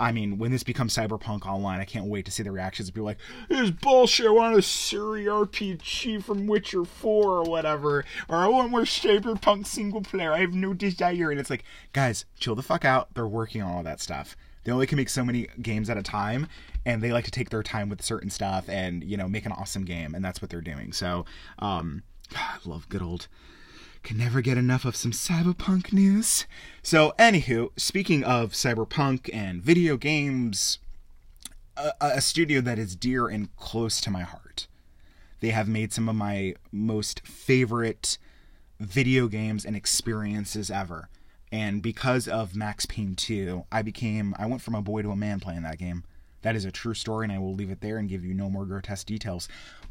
I 0.00 0.12
mean, 0.12 0.38
when 0.38 0.50
this 0.50 0.62
becomes 0.62 0.96
Cyberpunk 0.96 1.44
Online, 1.44 1.78
I 1.78 1.84
can't 1.84 2.06
wait 2.06 2.24
to 2.24 2.30
see 2.30 2.42
the 2.42 2.50
reactions 2.50 2.88
of 2.88 2.94
people 2.94 3.04
like, 3.04 3.18
"This 3.50 3.60
is 3.60 3.70
bullshit. 3.70 4.26
I 4.26 4.30
want 4.30 4.54
a 4.54 4.58
Ciri 4.58 5.26
RPG 5.26 6.24
from 6.24 6.46
Witcher 6.46 6.86
4 6.86 7.24
or 7.24 7.42
whatever, 7.44 8.06
or 8.26 8.36
I 8.38 8.46
want 8.46 8.70
more 8.70 8.80
Cyberpunk 8.80 9.66
single 9.66 10.00
player. 10.00 10.32
I 10.32 10.38
have 10.38 10.54
no 10.54 10.72
desire." 10.72 11.30
And 11.30 11.38
it's 11.38 11.50
like, 11.50 11.64
guys, 11.92 12.24
chill 12.38 12.54
the 12.54 12.62
fuck 12.62 12.86
out. 12.86 13.12
They're 13.12 13.28
working 13.28 13.60
on 13.60 13.70
all 13.70 13.82
that 13.82 14.00
stuff. 14.00 14.36
They 14.64 14.72
only 14.72 14.86
can 14.86 14.96
make 14.96 15.10
so 15.10 15.22
many 15.22 15.48
games 15.60 15.90
at 15.90 15.98
a 15.98 16.02
time, 16.02 16.46
and 16.86 17.02
they 17.02 17.12
like 17.12 17.26
to 17.26 17.30
take 17.30 17.50
their 17.50 17.62
time 17.62 17.90
with 17.90 18.02
certain 18.02 18.30
stuff 18.30 18.70
and 18.70 19.04
you 19.04 19.18
know 19.18 19.28
make 19.28 19.44
an 19.44 19.52
awesome 19.52 19.84
game, 19.84 20.14
and 20.14 20.24
that's 20.24 20.40
what 20.40 20.50
they're 20.50 20.62
doing. 20.62 20.92
So, 20.94 21.26
um, 21.58 22.04
I 22.34 22.56
love 22.64 22.88
good 22.88 23.02
old 23.02 23.28
can 24.02 24.18
never 24.18 24.40
get 24.40 24.58
enough 24.58 24.84
of 24.84 24.96
some 24.96 25.12
cyberpunk 25.12 25.92
news. 25.92 26.46
So, 26.82 27.12
anywho, 27.18 27.70
speaking 27.76 28.24
of 28.24 28.52
cyberpunk 28.52 29.28
and 29.32 29.62
video 29.62 29.96
games, 29.96 30.78
a, 31.76 31.92
a, 32.00 32.20
studio 32.20 32.60
that 32.60 32.78
is 32.78 32.96
dear 32.96 33.28
and 33.28 33.54
close 33.56 34.00
to 34.00 34.10
my 34.10 34.22
heart. 34.22 34.66
They 35.40 35.50
have 35.50 35.68
made 35.68 35.92
some 35.92 36.08
of 36.08 36.14
my 36.14 36.54
most 36.70 37.26
favorite 37.26 38.18
video 38.78 39.28
games 39.28 39.64
and 39.64 39.76
experiences 39.76 40.70
ever. 40.70 41.08
And 41.52 41.82
because 41.82 42.28
of 42.28 42.54
Max 42.54 42.86
Payne 42.86 43.16
2, 43.16 43.64
I 43.72 43.82
became 43.82 44.34
I 44.38 44.46
went 44.46 44.62
from 44.62 44.74
a 44.74 44.82
boy 44.82 45.02
to 45.02 45.10
a 45.10 45.16
man 45.16 45.40
playing 45.40 45.62
that 45.62 45.78
game. 45.78 46.04
That 46.42 46.56
is 46.56 46.64
a 46.64 46.70
true 46.70 46.94
story, 46.94 47.24
and 47.24 47.32
I 47.32 47.38
will 47.38 47.54
leave 47.54 47.70
it 47.70 47.80
there 47.80 47.98
and 47.98 48.08
give 48.08 48.24
you 48.24 48.32
no 48.34 48.48
more 48.48 48.64
grotesque 48.64 49.06
details. 49.06 49.48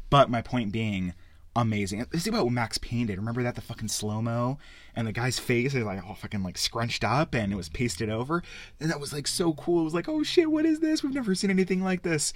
But 0.08 0.30
my 0.30 0.42
point 0.42 0.72
being, 0.72 1.14
amazing. 1.56 2.00
Let's 2.00 2.22
see 2.24 2.30
about 2.30 2.44
what 2.44 2.52
Max 2.52 2.78
Payne 2.78 3.06
did. 3.06 3.18
Remember 3.18 3.42
that 3.42 3.54
the 3.54 3.60
fucking 3.60 3.88
slow 3.88 4.22
mo 4.22 4.58
and 4.94 5.06
the 5.06 5.12
guy's 5.12 5.38
face 5.38 5.74
is 5.74 5.84
like 5.84 6.04
all 6.04 6.14
fucking 6.14 6.42
like 6.42 6.58
scrunched 6.58 7.04
up 7.04 7.34
and 7.34 7.52
it 7.52 7.56
was 7.56 7.68
pasted 7.68 8.10
over, 8.10 8.42
and 8.78 8.90
that 8.90 9.00
was 9.00 9.12
like 9.12 9.26
so 9.26 9.52
cool. 9.54 9.80
It 9.80 9.84
was 9.84 9.94
like, 9.94 10.08
oh 10.08 10.22
shit, 10.22 10.50
what 10.50 10.66
is 10.66 10.80
this? 10.80 11.02
We've 11.02 11.14
never 11.14 11.34
seen 11.34 11.50
anything 11.50 11.82
like 11.82 12.02
this. 12.02 12.32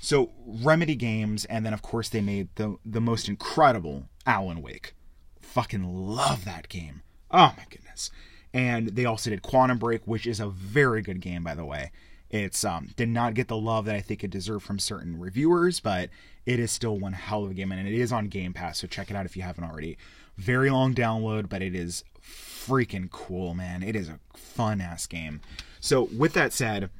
So 0.00 0.32
Remedy 0.46 0.96
Games, 0.96 1.44
and 1.46 1.64
then 1.64 1.72
of 1.72 1.82
course 1.82 2.08
they 2.08 2.20
made 2.20 2.48
the 2.56 2.76
the 2.84 3.00
most 3.00 3.28
incredible 3.28 4.08
Alan 4.26 4.62
Wake. 4.62 4.94
Fucking 5.40 5.84
love 5.84 6.44
that 6.44 6.68
game. 6.68 7.02
Oh 7.30 7.54
my 7.56 7.64
goodness. 7.70 8.10
And 8.52 8.88
they 8.88 9.04
also 9.04 9.30
did 9.30 9.42
Quantum 9.42 9.78
Break, 9.78 10.02
which 10.06 10.26
is 10.26 10.38
a 10.38 10.48
very 10.48 11.02
good 11.02 11.20
game, 11.20 11.42
by 11.42 11.54
the 11.54 11.64
way. 11.64 11.90
It's 12.34 12.64
um 12.64 12.88
did 12.96 13.10
not 13.10 13.34
get 13.34 13.46
the 13.46 13.56
love 13.56 13.84
that 13.84 13.94
I 13.94 14.00
think 14.00 14.24
it 14.24 14.30
deserved 14.30 14.66
from 14.66 14.80
certain 14.80 15.20
reviewers, 15.20 15.78
but 15.78 16.10
it 16.44 16.58
is 16.58 16.72
still 16.72 16.98
one 16.98 17.12
hell 17.12 17.44
of 17.44 17.52
a 17.52 17.54
game, 17.54 17.70
and 17.70 17.86
it 17.86 17.94
is 17.94 18.10
on 18.12 18.26
Game 18.26 18.52
Pass, 18.52 18.80
so 18.80 18.88
check 18.88 19.08
it 19.08 19.16
out 19.16 19.24
if 19.24 19.36
you 19.36 19.42
haven't 19.44 19.62
already. 19.62 19.96
Very 20.36 20.68
long 20.68 20.96
download, 20.96 21.48
but 21.48 21.62
it 21.62 21.76
is 21.76 22.02
freaking 22.20 23.08
cool, 23.08 23.54
man. 23.54 23.84
It 23.84 23.94
is 23.94 24.08
a 24.08 24.18
fun 24.34 24.80
ass 24.80 25.06
game. 25.06 25.42
So, 25.78 26.08
with 26.16 26.32
that 26.32 26.52
said, 26.52 26.90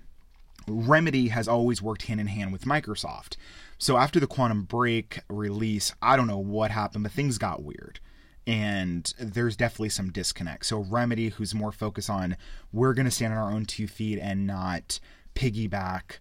Remedy 0.68 1.28
has 1.28 1.48
always 1.48 1.82
worked 1.82 2.02
hand 2.02 2.20
in 2.20 2.28
hand 2.28 2.52
with 2.52 2.64
Microsoft. 2.64 3.36
So, 3.76 3.96
after 3.96 4.20
the 4.20 4.28
Quantum 4.28 4.62
Break 4.62 5.18
release, 5.28 5.92
I 6.00 6.16
don't 6.16 6.28
know 6.28 6.38
what 6.38 6.70
happened, 6.70 7.02
but 7.02 7.12
things 7.12 7.38
got 7.38 7.60
weird. 7.60 7.98
And 8.46 9.12
there's 9.18 9.56
definitely 9.56 9.88
some 9.88 10.12
disconnect. 10.12 10.66
So, 10.66 10.78
Remedy, 10.78 11.30
who's 11.30 11.56
more 11.56 11.72
focused 11.72 12.08
on 12.08 12.36
we're 12.72 12.94
going 12.94 13.06
to 13.06 13.10
stand 13.10 13.32
on 13.32 13.38
our 13.40 13.50
own 13.50 13.64
two 13.64 13.88
feet 13.88 14.20
and 14.20 14.46
not 14.46 15.00
piggyback 15.34 16.18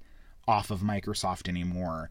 off 0.47 0.71
of 0.71 0.81
Microsoft 0.81 1.47
anymore, 1.47 2.09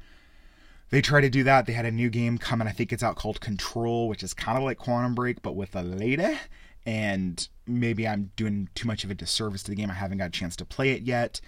they 0.90 1.00
try 1.00 1.20
to 1.20 1.30
do 1.30 1.42
that. 1.44 1.66
They 1.66 1.72
had 1.72 1.86
a 1.86 1.90
new 1.90 2.10
game 2.10 2.38
coming. 2.38 2.68
I 2.68 2.72
think 2.72 2.92
it's 2.92 3.02
out 3.02 3.16
called 3.16 3.40
Control, 3.40 4.08
which 4.08 4.22
is 4.22 4.34
kind 4.34 4.58
of 4.58 4.64
like 4.64 4.78
Quantum 4.78 5.14
Break, 5.14 5.42
but 5.42 5.56
with 5.56 5.74
a 5.74 5.82
lady. 5.82 6.38
And 6.84 7.48
maybe 7.66 8.06
I'm 8.06 8.30
doing 8.36 8.68
too 8.74 8.86
much 8.86 9.04
of 9.04 9.10
a 9.10 9.14
disservice 9.14 9.62
to 9.62 9.70
the 9.70 9.76
game. 9.76 9.90
I 9.90 9.94
haven't 9.94 10.18
got 10.18 10.26
a 10.26 10.30
chance 10.30 10.56
to 10.56 10.64
play 10.64 10.90
it 10.90 11.02
yet. 11.02 11.40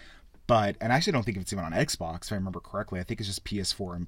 But, 0.47 0.77
and 0.81 0.93
I 0.93 0.97
actually 0.97 1.13
don't 1.13 1.25
think 1.25 1.37
it's 1.37 1.53
even 1.53 1.65
on 1.65 1.73
Xbox, 1.73 2.27
if 2.27 2.33
I 2.33 2.37
remember 2.37 2.61
correctly. 2.61 3.01
I 3.01 3.03
think 3.03 3.21
it's 3.21 3.29
just 3.29 3.45
PS4 3.45 3.97
and 3.97 4.07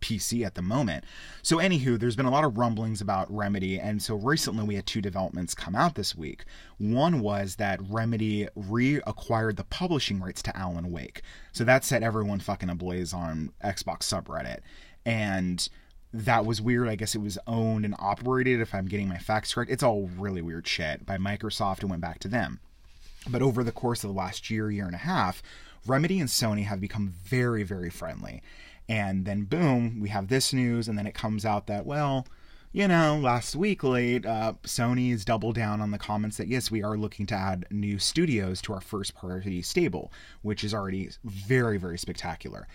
PC 0.00 0.44
at 0.44 0.54
the 0.54 0.62
moment. 0.62 1.04
So, 1.42 1.56
anywho, 1.56 1.98
there's 1.98 2.16
been 2.16 2.26
a 2.26 2.30
lot 2.30 2.44
of 2.44 2.58
rumblings 2.58 3.00
about 3.00 3.34
Remedy, 3.34 3.78
and 3.78 4.02
so 4.02 4.14
recently 4.14 4.64
we 4.64 4.74
had 4.74 4.86
two 4.86 5.00
developments 5.00 5.54
come 5.54 5.74
out 5.74 5.94
this 5.94 6.14
week. 6.14 6.44
One 6.78 7.20
was 7.20 7.56
that 7.56 7.80
Remedy 7.88 8.48
reacquired 8.56 9.56
the 9.56 9.64
publishing 9.64 10.20
rights 10.20 10.42
to 10.42 10.56
Alan 10.56 10.90
Wake. 10.90 11.22
So 11.52 11.64
that 11.64 11.84
set 11.84 12.02
everyone 12.02 12.40
fucking 12.40 12.70
ablaze 12.70 13.12
on 13.12 13.52
Xbox 13.64 14.02
subreddit. 14.02 14.60
And 15.04 15.68
that 16.12 16.46
was 16.46 16.60
weird. 16.62 16.88
I 16.88 16.96
guess 16.96 17.14
it 17.14 17.20
was 17.20 17.38
owned 17.46 17.84
and 17.84 17.94
operated, 17.98 18.60
if 18.60 18.74
I'm 18.74 18.86
getting 18.86 19.08
my 19.08 19.18
facts 19.18 19.54
correct. 19.54 19.70
It's 19.70 19.82
all 19.82 20.10
really 20.18 20.42
weird 20.42 20.66
shit 20.66 21.04
by 21.04 21.18
Microsoft 21.18 21.80
and 21.80 21.90
went 21.90 22.02
back 22.02 22.18
to 22.20 22.28
them. 22.28 22.60
But 23.28 23.42
over 23.42 23.64
the 23.64 23.72
course 23.72 24.04
of 24.04 24.10
the 24.10 24.16
last 24.16 24.50
year, 24.50 24.70
year 24.70 24.86
and 24.86 24.94
a 24.94 24.98
half, 24.98 25.42
Remedy 25.86 26.20
and 26.20 26.28
Sony 26.28 26.64
have 26.64 26.80
become 26.80 27.08
very, 27.24 27.62
very 27.62 27.90
friendly. 27.90 28.42
And 28.88 29.24
then, 29.24 29.44
boom, 29.44 30.00
we 30.00 30.10
have 30.10 30.28
this 30.28 30.52
news, 30.52 30.88
and 30.88 30.96
then 30.96 31.06
it 31.06 31.14
comes 31.14 31.44
out 31.44 31.66
that, 31.66 31.86
well, 31.86 32.26
you 32.72 32.86
know, 32.86 33.18
last 33.18 33.56
week 33.56 33.82
late, 33.82 34.26
uh, 34.26 34.52
Sony's 34.64 35.24
doubled 35.24 35.54
down 35.54 35.80
on 35.80 35.92
the 35.92 35.98
comments 35.98 36.36
that 36.36 36.48
yes, 36.48 36.70
we 36.70 36.82
are 36.82 36.96
looking 36.96 37.24
to 37.26 37.34
add 37.34 37.66
new 37.70 37.98
studios 37.98 38.60
to 38.62 38.74
our 38.74 38.82
first 38.82 39.14
party 39.14 39.62
stable, 39.62 40.12
which 40.42 40.62
is 40.62 40.74
already 40.74 41.08
very, 41.24 41.78
very 41.78 41.98
spectacular. 41.98 42.68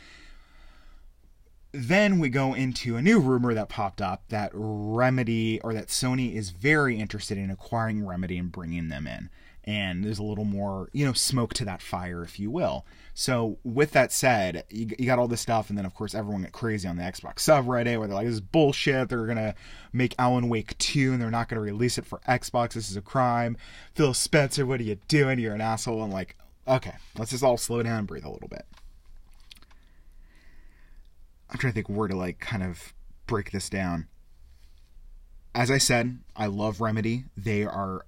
then 1.74 2.20
we 2.20 2.30
go 2.30 2.54
into 2.54 2.98
a 2.98 3.02
new 3.02 3.20
rumor 3.20 3.54
that 3.54 3.70
popped 3.70 4.02
up 4.02 4.24
that 4.30 4.52
Remedy 4.54 5.62
or 5.62 5.74
that 5.74 5.88
Sony 5.88 6.36
is 6.36 6.50
very 6.50 7.00
interested 7.00 7.38
in 7.38 7.50
acquiring 7.50 8.06
Remedy 8.06 8.38
and 8.38 8.52
bringing 8.52 8.90
them 8.90 9.08
in. 9.08 9.30
And 9.64 10.04
there's 10.04 10.18
a 10.20 10.24
little 10.24 10.46
more, 10.46 10.90
you 10.92 11.06
know, 11.06 11.14
smoke 11.14 11.54
to 11.56 11.66
that 11.66 11.82
fire, 11.82 12.24
if 12.24 12.40
you 12.40 12.50
will. 12.50 12.86
So, 13.14 13.60
with 13.64 13.92
that 13.92 14.12
said, 14.12 14.64
you, 14.70 14.88
you 14.98 15.06
got 15.06 15.20
all 15.20 15.28
this 15.28 15.42
stuff, 15.42 15.70
and 15.70 15.78
then 15.78 15.86
of 15.86 15.94
course 15.94 16.16
everyone 16.16 16.42
got 16.44 16.52
crazy 16.52 16.88
on 16.88 16.98
the 16.98 17.04
Xbox 17.04 17.40
subreddit 17.40 18.00
where 18.00 18.08
they're 18.08 18.16
like, 18.16 18.26
"This 18.26 18.36
is 18.36 18.42
bullshit." 18.42 19.10
They're 19.10 19.28
gonna 19.28 19.54
make 19.94 20.16
Alan 20.18 20.50
Wake 20.50 20.78
two, 20.78 21.14
and 21.14 21.22
they're 21.22 21.30
not 21.30 21.48
gonna 21.48 21.62
release 21.62 21.98
it 21.98 22.06
for 22.06 22.20
Xbox. 22.28 22.74
This 22.74 22.90
is 22.90 22.96
a 22.96 23.02
crime. 23.02 23.58
Phil 23.94 24.14
Spencer, 24.14 24.66
what 24.66 24.80
are 24.80 24.84
you 24.84 24.96
doing? 25.08 25.40
You're 25.40 25.54
an 25.54 25.62
asshole. 25.62 26.02
I'm 26.02 26.12
like, 26.12 26.36
okay, 26.68 26.94
let's 27.18 27.32
just 27.32 27.44
all 27.44 27.58
slow 27.58 27.84
down 27.84 28.00
and 28.00 28.08
breathe 28.08 28.26
a 28.26 28.32
little 28.32 28.50
bit. 28.50 28.66
I'm 31.50 31.58
trying 31.58 31.74
to 31.74 31.76
think 31.76 31.90
where 31.90 32.08
to 32.08 32.16
like 32.16 32.40
kind 32.40 32.64
of 32.64 32.94
break 33.28 33.52
this 33.52 33.70
down. 33.70 34.08
As 35.54 35.70
I 35.70 35.80
said, 35.80 36.20
I 36.36 36.46
love 36.46 36.80
Remedy. 36.80 37.26
They 37.36 37.66
are 37.66 38.06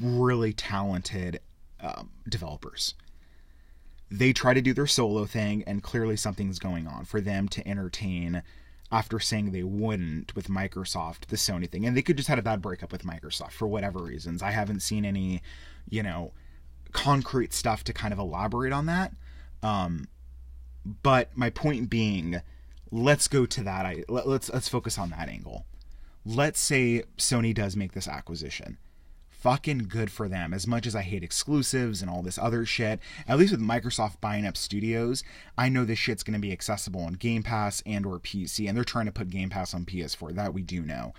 really 0.00 0.52
talented 0.52 1.40
um, 1.80 2.10
developers. 2.28 2.94
They 4.10 4.32
try 4.32 4.54
to 4.54 4.60
do 4.60 4.74
their 4.74 4.86
solo 4.86 5.24
thing, 5.24 5.62
and 5.66 5.82
clearly 5.82 6.16
something's 6.16 6.58
going 6.58 6.86
on 6.86 7.04
for 7.04 7.20
them 7.20 7.48
to 7.48 7.66
entertain 7.66 8.42
after 8.92 9.20
saying 9.20 9.52
they 9.52 9.62
wouldn't 9.62 10.34
with 10.34 10.48
Microsoft, 10.48 11.26
the 11.26 11.36
Sony 11.36 11.70
thing. 11.70 11.86
And 11.86 11.96
they 11.96 12.02
could 12.02 12.16
just 12.16 12.28
had 12.28 12.38
a 12.38 12.42
bad 12.42 12.60
breakup 12.60 12.90
with 12.90 13.04
Microsoft 13.04 13.52
for 13.52 13.68
whatever 13.68 14.00
reasons. 14.00 14.42
I 14.42 14.50
haven't 14.50 14.80
seen 14.80 15.04
any, 15.04 15.42
you 15.88 16.02
know, 16.02 16.32
concrete 16.92 17.52
stuff 17.52 17.84
to 17.84 17.92
kind 17.92 18.12
of 18.12 18.18
elaborate 18.18 18.72
on 18.72 18.86
that. 18.86 19.12
Um, 19.62 20.08
but 21.02 21.30
my 21.36 21.50
point 21.50 21.88
being, 21.88 22.40
let's 22.90 23.28
go 23.28 23.46
to 23.46 23.62
that. 23.62 23.86
I 23.86 24.04
let, 24.08 24.26
let's 24.26 24.50
let's 24.50 24.68
focus 24.68 24.98
on 24.98 25.10
that 25.10 25.28
angle. 25.28 25.66
Let's 26.24 26.60
say 26.60 27.04
Sony 27.16 27.54
does 27.54 27.76
make 27.76 27.92
this 27.92 28.08
acquisition. 28.08 28.78
Fucking 29.40 29.86
good 29.88 30.10
for 30.10 30.28
them. 30.28 30.52
As 30.52 30.66
much 30.66 30.86
as 30.86 30.94
I 30.94 31.00
hate 31.00 31.24
exclusives 31.24 32.02
and 32.02 32.10
all 32.10 32.22
this 32.22 32.38
other 32.38 32.66
shit, 32.66 33.00
at 33.26 33.38
least 33.38 33.52
with 33.52 33.60
Microsoft 33.60 34.20
buying 34.20 34.46
up 34.46 34.56
studios, 34.56 35.24
I 35.56 35.70
know 35.70 35.86
this 35.86 35.98
shit's 35.98 36.22
going 36.22 36.34
to 36.34 36.40
be 36.40 36.52
accessible 36.52 37.00
on 37.00 37.14
Game 37.14 37.42
Pass 37.42 37.82
and 37.86 38.04
or 38.04 38.18
PC, 38.18 38.68
and 38.68 38.76
they're 38.76 38.84
trying 38.84 39.06
to 39.06 39.12
put 39.12 39.30
Game 39.30 39.48
Pass 39.48 39.72
on 39.72 39.86
PS4. 39.86 40.34
That 40.34 40.52
we 40.52 40.62
do 40.62 40.82
know. 40.82 41.14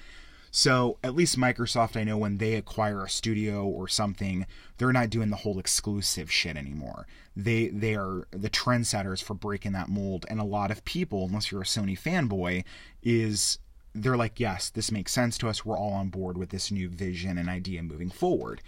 So 0.52 1.00
at 1.02 1.16
least 1.16 1.40
Microsoft, 1.40 1.98
I 1.98 2.04
know 2.04 2.18
when 2.18 2.38
they 2.38 2.56
acquire 2.56 3.04
a 3.04 3.10
studio 3.10 3.66
or 3.66 3.88
something, 3.88 4.46
they're 4.78 4.92
not 4.92 5.10
doing 5.10 5.30
the 5.30 5.38
whole 5.38 5.58
exclusive 5.58 6.30
shit 6.30 6.58
anymore. 6.58 7.08
They 7.36 7.70
they 7.70 7.96
are 7.96 8.28
the 8.30 8.50
trendsetters 8.50 9.24
for 9.24 9.34
breaking 9.34 9.72
that 9.72 9.90
mold, 9.90 10.28
and 10.30 10.40
a 10.40 10.46
lot 10.46 10.70
of 10.70 10.86
people, 10.86 11.26
unless 11.26 11.52
you're 11.52 11.62
a 11.62 11.66
Sony 11.66 11.98
fanboy, 11.98 12.66
is 13.02 13.58
they're 13.94 14.18
like, 14.18 14.40
yes, 14.40 14.70
this 14.70 14.92
makes 14.92 15.12
sense 15.12 15.38
to 15.40 15.50
us. 15.50 15.66
We're 15.66 15.78
all 15.78 15.94
on 15.94 16.10
board 16.10 16.38
with 16.38 16.50
this 16.50 16.72
new 16.72 16.90
vision 16.90 17.38
and 17.38 17.50
idea 17.50 17.84
moving 17.84 18.10
forward. 18.10 18.62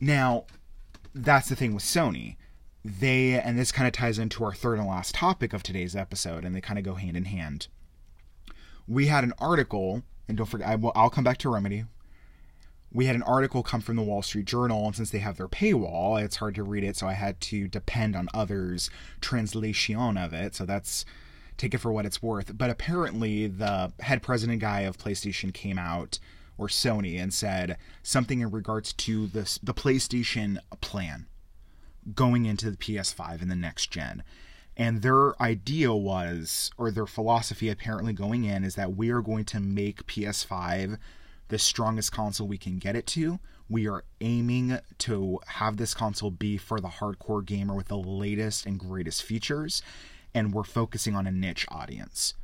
Now, 0.00 0.44
that's 1.14 1.48
the 1.48 1.56
thing 1.56 1.74
with 1.74 1.84
Sony. 1.84 2.36
They 2.84 3.38
and 3.38 3.58
this 3.58 3.72
kind 3.72 3.86
of 3.86 3.92
ties 3.92 4.18
into 4.18 4.44
our 4.44 4.54
third 4.54 4.78
and 4.78 4.86
last 4.86 5.14
topic 5.14 5.52
of 5.52 5.62
today's 5.62 5.96
episode, 5.96 6.44
and 6.44 6.54
they 6.54 6.60
kind 6.60 6.78
of 6.78 6.84
go 6.84 6.94
hand 6.94 7.16
in 7.16 7.24
hand. 7.24 7.68
We 8.86 9.06
had 9.06 9.24
an 9.24 9.34
article 9.38 10.02
and 10.28 10.36
don't 10.36 10.46
forget, 10.46 10.68
I 10.68 10.76
will, 10.76 10.92
I'll 10.94 11.10
come 11.10 11.24
back 11.24 11.38
to 11.38 11.48
Remedy. 11.48 11.84
We 12.92 13.06
had 13.06 13.16
an 13.16 13.22
article 13.22 13.62
come 13.62 13.80
from 13.80 13.96
the 13.96 14.02
Wall 14.02 14.22
Street 14.22 14.46
Journal, 14.46 14.86
and 14.86 14.94
since 14.94 15.10
they 15.10 15.18
have 15.18 15.36
their 15.36 15.48
paywall, 15.48 16.22
it's 16.22 16.36
hard 16.36 16.54
to 16.54 16.62
read 16.62 16.84
it, 16.84 16.96
so 16.96 17.06
I 17.06 17.12
had 17.12 17.40
to 17.42 17.68
depend 17.68 18.14
on 18.14 18.28
others' 18.32 18.88
translation 19.20 20.16
of 20.16 20.32
it. 20.32 20.54
So 20.54 20.64
that's 20.64 21.04
take 21.58 21.74
it 21.74 21.78
for 21.78 21.92
what 21.92 22.06
it's 22.06 22.22
worth. 22.22 22.56
But 22.56 22.70
apparently, 22.70 23.46
the 23.46 23.92
head 24.00 24.22
president 24.22 24.60
guy 24.60 24.80
of 24.80 24.96
PlayStation 24.96 25.52
came 25.52 25.78
out 25.78 26.18
or 26.56 26.68
Sony 26.68 27.20
and 27.20 27.32
said 27.32 27.76
something 28.02 28.40
in 28.40 28.50
regards 28.50 28.92
to 28.92 29.26
this 29.26 29.58
the 29.62 29.74
PlayStation 29.74 30.58
plan 30.80 31.26
going 32.14 32.46
into 32.46 32.70
the 32.70 32.76
PS5 32.76 33.42
in 33.42 33.48
the 33.48 33.56
next 33.56 33.90
gen. 33.90 34.22
And 34.76 35.02
their 35.02 35.40
idea 35.42 35.92
was, 35.92 36.70
or 36.78 36.90
their 36.90 37.06
philosophy 37.06 37.68
apparently 37.68 38.12
going 38.12 38.44
in, 38.44 38.62
is 38.62 38.76
that 38.76 38.94
we 38.94 39.10
are 39.10 39.20
going 39.20 39.44
to 39.46 39.60
make 39.60 40.06
PS5 40.06 40.98
the 41.48 41.58
strongest 41.58 42.12
console 42.12 42.46
we 42.46 42.58
can 42.58 42.78
get 42.78 42.94
it 42.94 43.06
to. 43.08 43.40
We 43.68 43.88
are 43.88 44.04
aiming 44.20 44.78
to 44.98 45.40
have 45.46 45.76
this 45.76 45.94
console 45.94 46.30
be 46.30 46.56
for 46.56 46.80
the 46.80 46.88
hardcore 46.88 47.44
gamer 47.44 47.74
with 47.74 47.88
the 47.88 47.98
latest 47.98 48.66
and 48.66 48.78
greatest 48.78 49.22
features, 49.22 49.82
and 50.34 50.52
we're 50.52 50.64
focusing 50.64 51.14
on 51.14 51.26
a 51.26 51.32
niche 51.32 51.66
audience. 51.68 52.34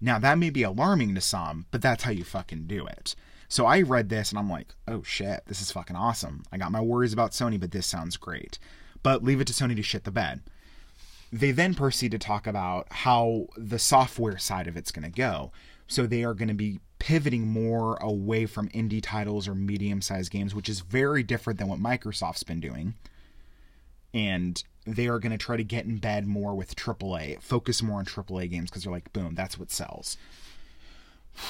Now, 0.00 0.18
that 0.18 0.38
may 0.38 0.50
be 0.50 0.62
alarming 0.62 1.14
to 1.14 1.20
some, 1.20 1.66
but 1.70 1.82
that's 1.82 2.04
how 2.04 2.10
you 2.10 2.24
fucking 2.24 2.66
do 2.66 2.86
it. 2.86 3.14
So 3.48 3.66
I 3.66 3.82
read 3.82 4.08
this 4.08 4.30
and 4.30 4.38
I'm 4.38 4.50
like, 4.50 4.74
oh 4.86 5.02
shit, 5.02 5.42
this 5.46 5.60
is 5.60 5.72
fucking 5.72 5.96
awesome. 5.96 6.44
I 6.52 6.58
got 6.58 6.70
my 6.70 6.80
worries 6.80 7.12
about 7.12 7.32
Sony, 7.32 7.58
but 7.58 7.72
this 7.72 7.86
sounds 7.86 8.16
great. 8.16 8.58
But 9.02 9.24
leave 9.24 9.40
it 9.40 9.46
to 9.46 9.52
Sony 9.52 9.74
to 9.74 9.82
shit 9.82 10.04
the 10.04 10.10
bed 10.10 10.42
they 11.32 11.50
then 11.50 11.74
proceed 11.74 12.10
to 12.12 12.18
talk 12.18 12.46
about 12.46 12.86
how 12.90 13.46
the 13.56 13.78
software 13.78 14.38
side 14.38 14.66
of 14.66 14.76
it's 14.76 14.90
going 14.90 15.10
to 15.10 15.16
go. 15.16 15.52
So 15.86 16.06
they 16.06 16.24
are 16.24 16.34
going 16.34 16.48
to 16.48 16.54
be 16.54 16.80
pivoting 16.98 17.46
more 17.46 17.96
away 17.96 18.46
from 18.46 18.68
indie 18.70 19.02
titles 19.02 19.46
or 19.46 19.54
medium 19.54 20.00
sized 20.00 20.30
games, 20.30 20.54
which 20.54 20.68
is 20.68 20.80
very 20.80 21.22
different 21.22 21.58
than 21.58 21.68
what 21.68 21.80
Microsoft's 21.80 22.42
been 22.42 22.60
doing. 22.60 22.94
And 24.14 24.62
they 24.86 25.06
are 25.06 25.18
going 25.18 25.32
to 25.32 25.38
try 25.38 25.56
to 25.56 25.64
get 25.64 25.84
in 25.84 25.98
bed 25.98 26.26
more 26.26 26.54
with 26.54 26.74
AAA, 26.74 27.42
focus 27.42 27.82
more 27.82 27.98
on 27.98 28.06
AAA 28.06 28.50
games 28.50 28.70
because 28.70 28.84
they're 28.84 28.92
like, 28.92 29.12
boom, 29.12 29.34
that's 29.34 29.58
what 29.58 29.70
sells. 29.70 30.16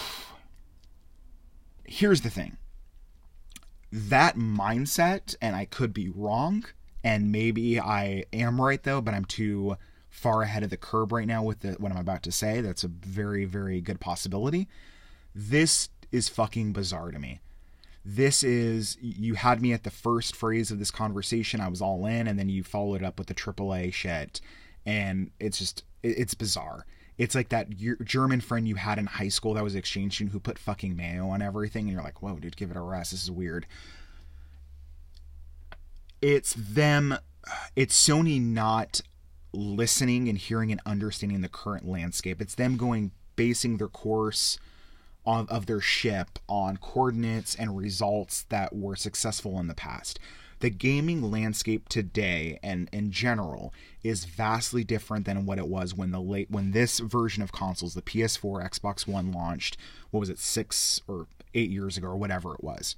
Here's 1.85 2.21
the 2.21 2.31
thing 2.31 2.59
that 3.91 4.37
mindset, 4.37 5.35
and 5.41 5.57
I 5.57 5.65
could 5.65 5.95
be 5.95 6.11
wrong, 6.11 6.67
and 7.03 7.33
maybe 7.33 7.81
I 7.81 8.25
am 8.33 8.61
right 8.61 8.83
though, 8.83 9.01
but 9.01 9.15
I'm 9.15 9.25
too 9.25 9.77
far 10.11 10.43
ahead 10.43 10.63
of 10.63 10.71
the 10.71 10.77
curb 10.77 11.13
right 11.13 11.27
now 11.27 11.43
with 11.43 11.61
the, 11.61 11.73
what 11.73 11.93
I'm 11.93 11.99
about 11.99 12.23
to 12.25 12.33
say. 12.33 12.61
That's 12.61 12.85
a 12.85 12.89
very, 12.89 13.45
very 13.45 13.81
good 13.81 14.01
possibility. 14.01 14.69
This 15.35 15.89
is 16.11 16.29
fucking 16.29 16.73
bizarre 16.73 17.11
to 17.11 17.19
me. 17.19 17.41
This 18.11 18.43
is, 18.43 18.97
you 19.01 19.35
had 19.35 19.61
me 19.61 19.73
at 19.73 19.85
the 19.85 19.91
first 19.91 20.35
phrase 20.35 20.71
of 20.71 20.79
this 20.79 20.91
conversation. 20.91 21.61
I 21.61 21.69
was 21.69 21.83
all 21.83 22.07
in, 22.07 22.27
and 22.27 22.39
then 22.39 22.49
you 22.49 22.63
followed 22.63 23.03
up 23.03 23.19
with 23.19 23.29
the 23.29 23.35
AAA 23.35 23.93
shit. 23.93 24.41
And 24.87 25.31
it's 25.39 25.59
just, 25.59 25.85
it's 26.03 26.35
bizarre. 26.35 26.87
It's 27.19 27.35
like 27.35 27.51
that 27.51 27.69
German 28.05 28.41
friend 28.41 28.67
you 28.67 28.77
had 28.77 28.99
in 28.99 29.07
high 29.07 29.29
school 29.29 29.55
that 29.55 29.65
was 29.65 29.75
exchange 29.75 30.15
student 30.15 30.33
who 30.33 30.41
put 30.41 30.59
fucking 30.59 30.97
mayo 30.97 31.29
on 31.29 31.43
everything, 31.43 31.85
and 31.85 31.93
you're 31.93 32.03
like, 32.03 32.23
whoa, 32.23 32.39
dude, 32.39 32.57
give 32.57 32.71
it 32.71 32.77
a 32.77 32.81
rest. 32.81 33.11
This 33.11 33.25
is 33.25 33.31
weird 33.31 33.67
it's 36.21 36.55
them 36.55 37.17
it's 37.77 38.09
Sony 38.09 38.41
not 38.41 39.01
listening 39.53 40.29
and 40.29 40.37
hearing 40.37 40.71
and 40.71 40.81
understanding 40.85 41.41
the 41.41 41.49
current 41.49 41.89
landscape. 41.89 42.43
It's 42.43 42.55
them 42.55 42.77
going 42.77 43.13
basing 43.37 43.79
their 43.79 43.89
course 43.89 44.59
of, 45.29 45.49
of 45.51 45.67
their 45.67 45.81
ship 45.81 46.39
on 46.49 46.79
coordinates 46.79 47.55
and 47.55 47.77
results 47.77 48.47
that 48.49 48.75
were 48.75 48.97
successful 48.97 49.61
in 49.61 49.67
the 49.67 49.75
past. 49.75 50.19
The 50.61 50.71
gaming 50.71 51.31
landscape 51.31 51.89
today 51.89 52.59
and 52.63 52.89
in 52.93 53.13
general 53.13 53.73
is 54.03 54.25
vastly 54.25 54.83
different 54.83 55.27
than 55.27 55.47
what 55.47 55.59
it 55.59 55.69
was 55.69 55.95
when 55.95 56.11
the 56.11 56.21
late 56.21 56.51
when 56.51 56.73
this 56.73 56.99
version 56.99 57.43
of 57.43 57.53
consoles, 57.53 57.95
the 57.95 58.03
PS4, 58.03 58.69
Xbox 58.69 59.07
One 59.07 59.31
launched, 59.31 59.77
what 60.11 60.21
was 60.21 60.31
it, 60.31 60.39
six 60.39 61.03
or 61.07 61.27
eight 61.55 61.71
years 61.71 61.97
ago 61.97 62.09
or 62.09 62.17
whatever 62.17 62.55
it 62.55 62.65
was. 62.65 62.97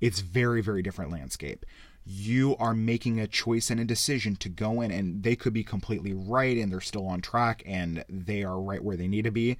It's 0.00 0.20
very, 0.20 0.60
very 0.60 0.82
different 0.82 1.12
landscape 1.12 1.64
you 2.06 2.54
are 2.58 2.74
making 2.74 3.18
a 3.18 3.26
choice 3.26 3.70
and 3.70 3.80
a 3.80 3.84
decision 3.86 4.36
to 4.36 4.50
go 4.50 4.82
in 4.82 4.90
and 4.90 5.22
they 5.22 5.34
could 5.34 5.54
be 5.54 5.64
completely 5.64 6.12
right 6.12 6.58
and 6.58 6.70
they're 6.70 6.78
still 6.78 7.06
on 7.06 7.22
track 7.22 7.62
and 7.64 8.04
they 8.10 8.44
are 8.44 8.60
right 8.60 8.84
where 8.84 8.94
they 8.94 9.08
need 9.08 9.24
to 9.24 9.30
be 9.30 9.56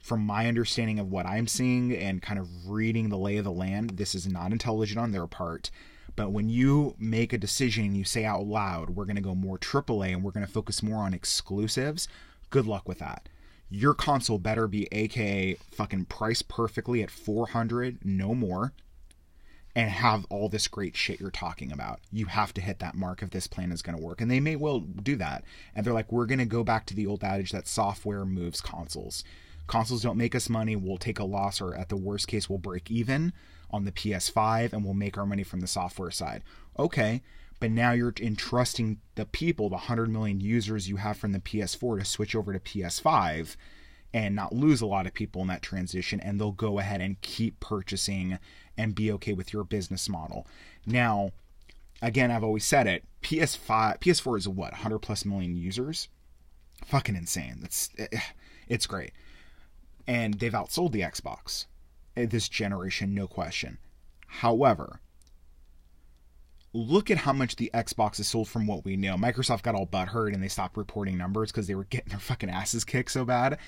from 0.00 0.24
my 0.24 0.46
understanding 0.46 0.98
of 0.98 1.10
what 1.10 1.26
i'm 1.26 1.46
seeing 1.46 1.94
and 1.94 2.22
kind 2.22 2.38
of 2.38 2.68
reading 2.68 3.08
the 3.08 3.18
lay 3.18 3.36
of 3.36 3.44
the 3.44 3.50
land 3.50 3.90
this 3.90 4.14
is 4.14 4.26
not 4.26 4.52
intelligent 4.52 4.98
on 4.98 5.12
their 5.12 5.26
part 5.26 5.70
but 6.16 6.32
when 6.32 6.48
you 6.48 6.94
make 6.98 7.32
a 7.32 7.38
decision 7.38 7.84
and 7.84 7.96
you 7.96 8.04
say 8.04 8.24
out 8.24 8.44
loud 8.44 8.90
we're 8.90 9.04
going 9.04 9.16
to 9.16 9.22
go 9.22 9.34
more 9.34 9.58
aaa 9.58 10.12
and 10.12 10.22
we're 10.22 10.30
going 10.30 10.46
to 10.46 10.52
focus 10.52 10.82
more 10.82 10.98
on 10.98 11.14
exclusives 11.14 12.08
good 12.50 12.66
luck 12.66 12.88
with 12.88 12.98
that 12.98 13.28
your 13.70 13.94
console 13.94 14.38
better 14.38 14.66
be 14.66 14.88
aka 14.92 15.54
fucking 15.70 16.04
priced 16.06 16.48
perfectly 16.48 17.02
at 17.02 17.10
400 17.10 17.98
no 18.04 18.34
more 18.34 18.72
and 19.78 19.90
have 19.90 20.26
all 20.28 20.48
this 20.48 20.66
great 20.66 20.96
shit 20.96 21.20
you're 21.20 21.30
talking 21.30 21.70
about. 21.70 22.00
You 22.10 22.26
have 22.26 22.52
to 22.54 22.60
hit 22.60 22.80
that 22.80 22.96
mark 22.96 23.22
if 23.22 23.30
this 23.30 23.46
plan 23.46 23.70
is 23.70 23.80
going 23.80 23.96
to 23.96 24.04
work. 24.04 24.20
And 24.20 24.28
they 24.28 24.40
may 24.40 24.56
well 24.56 24.80
do 24.80 25.14
that. 25.16 25.44
And 25.72 25.86
they're 25.86 25.94
like, 25.94 26.10
we're 26.10 26.26
going 26.26 26.40
to 26.40 26.46
go 26.46 26.64
back 26.64 26.84
to 26.86 26.96
the 26.96 27.06
old 27.06 27.22
adage 27.22 27.52
that 27.52 27.68
software 27.68 28.24
moves 28.24 28.60
consoles. 28.60 29.22
Consoles 29.68 30.02
don't 30.02 30.16
make 30.16 30.34
us 30.34 30.48
money. 30.48 30.74
We'll 30.74 30.98
take 30.98 31.20
a 31.20 31.24
loss, 31.24 31.60
or 31.60 31.74
at 31.74 31.88
the 31.88 31.96
worst 31.96 32.26
case, 32.26 32.50
we'll 32.50 32.58
break 32.58 32.90
even 32.90 33.32
on 33.70 33.84
the 33.84 33.92
PS5 33.92 34.72
and 34.72 34.84
we'll 34.84 34.94
make 34.94 35.16
our 35.16 35.26
money 35.26 35.44
from 35.44 35.60
the 35.60 35.66
software 35.66 36.10
side. 36.10 36.42
Okay, 36.78 37.22
but 37.60 37.70
now 37.70 37.92
you're 37.92 38.14
entrusting 38.20 38.98
the 39.14 39.26
people, 39.26 39.68
the 39.68 39.74
100 39.76 40.08
million 40.10 40.40
users 40.40 40.88
you 40.88 40.96
have 40.96 41.16
from 41.16 41.32
the 41.32 41.40
PS4 41.40 41.98
to 41.98 42.04
switch 42.04 42.34
over 42.34 42.52
to 42.52 42.60
PS5 42.60 43.56
and 44.14 44.34
not 44.34 44.54
lose 44.54 44.80
a 44.80 44.86
lot 44.86 45.06
of 45.06 45.14
people 45.14 45.42
in 45.42 45.48
that 45.48 45.60
transition 45.60 46.18
and 46.20 46.40
they'll 46.40 46.52
go 46.52 46.78
ahead 46.78 47.00
and 47.00 47.20
keep 47.20 47.60
purchasing 47.60 48.38
and 48.76 48.94
be 48.94 49.12
okay 49.12 49.32
with 49.32 49.52
your 49.52 49.64
business 49.64 50.08
model. 50.08 50.46
Now, 50.86 51.32
again, 52.00 52.30
I've 52.30 52.44
always 52.44 52.64
said 52.64 52.86
it, 52.86 53.04
PS5 53.22 53.98
PS4 53.98 54.38
is 54.38 54.48
what, 54.48 54.72
100 54.72 55.00
plus 55.00 55.24
million 55.24 55.56
users? 55.56 56.08
Fucking 56.86 57.16
insane. 57.16 57.58
That's 57.60 57.90
eh, 57.98 58.20
it's 58.68 58.86
great. 58.86 59.12
And 60.08 60.34
they've 60.34 60.52
outsold 60.52 60.92
the 60.92 61.02
Xbox 61.02 61.66
eh, 62.16 62.26
this 62.26 62.48
generation, 62.48 63.14
no 63.14 63.28
question. 63.28 63.78
However, 64.26 65.00
look 66.72 67.10
at 67.10 67.18
how 67.18 67.32
much 67.32 67.56
the 67.56 67.70
Xbox 67.72 68.18
is 68.18 68.26
sold 68.28 68.48
from 68.48 68.66
what 68.66 68.84
we 68.84 68.96
know. 68.96 69.16
Microsoft 69.16 69.62
got 69.62 69.74
all 69.74 69.86
butthurt 69.86 70.34
and 70.34 70.42
they 70.42 70.48
stopped 70.48 70.76
reporting 70.76 71.16
numbers 71.16 71.52
because 71.52 71.66
they 71.66 71.74
were 71.74 71.84
getting 71.90 72.08
their 72.08 72.18
fucking 72.18 72.50
asses 72.50 72.84
kicked 72.84 73.10
so 73.10 73.24
bad. 73.24 73.58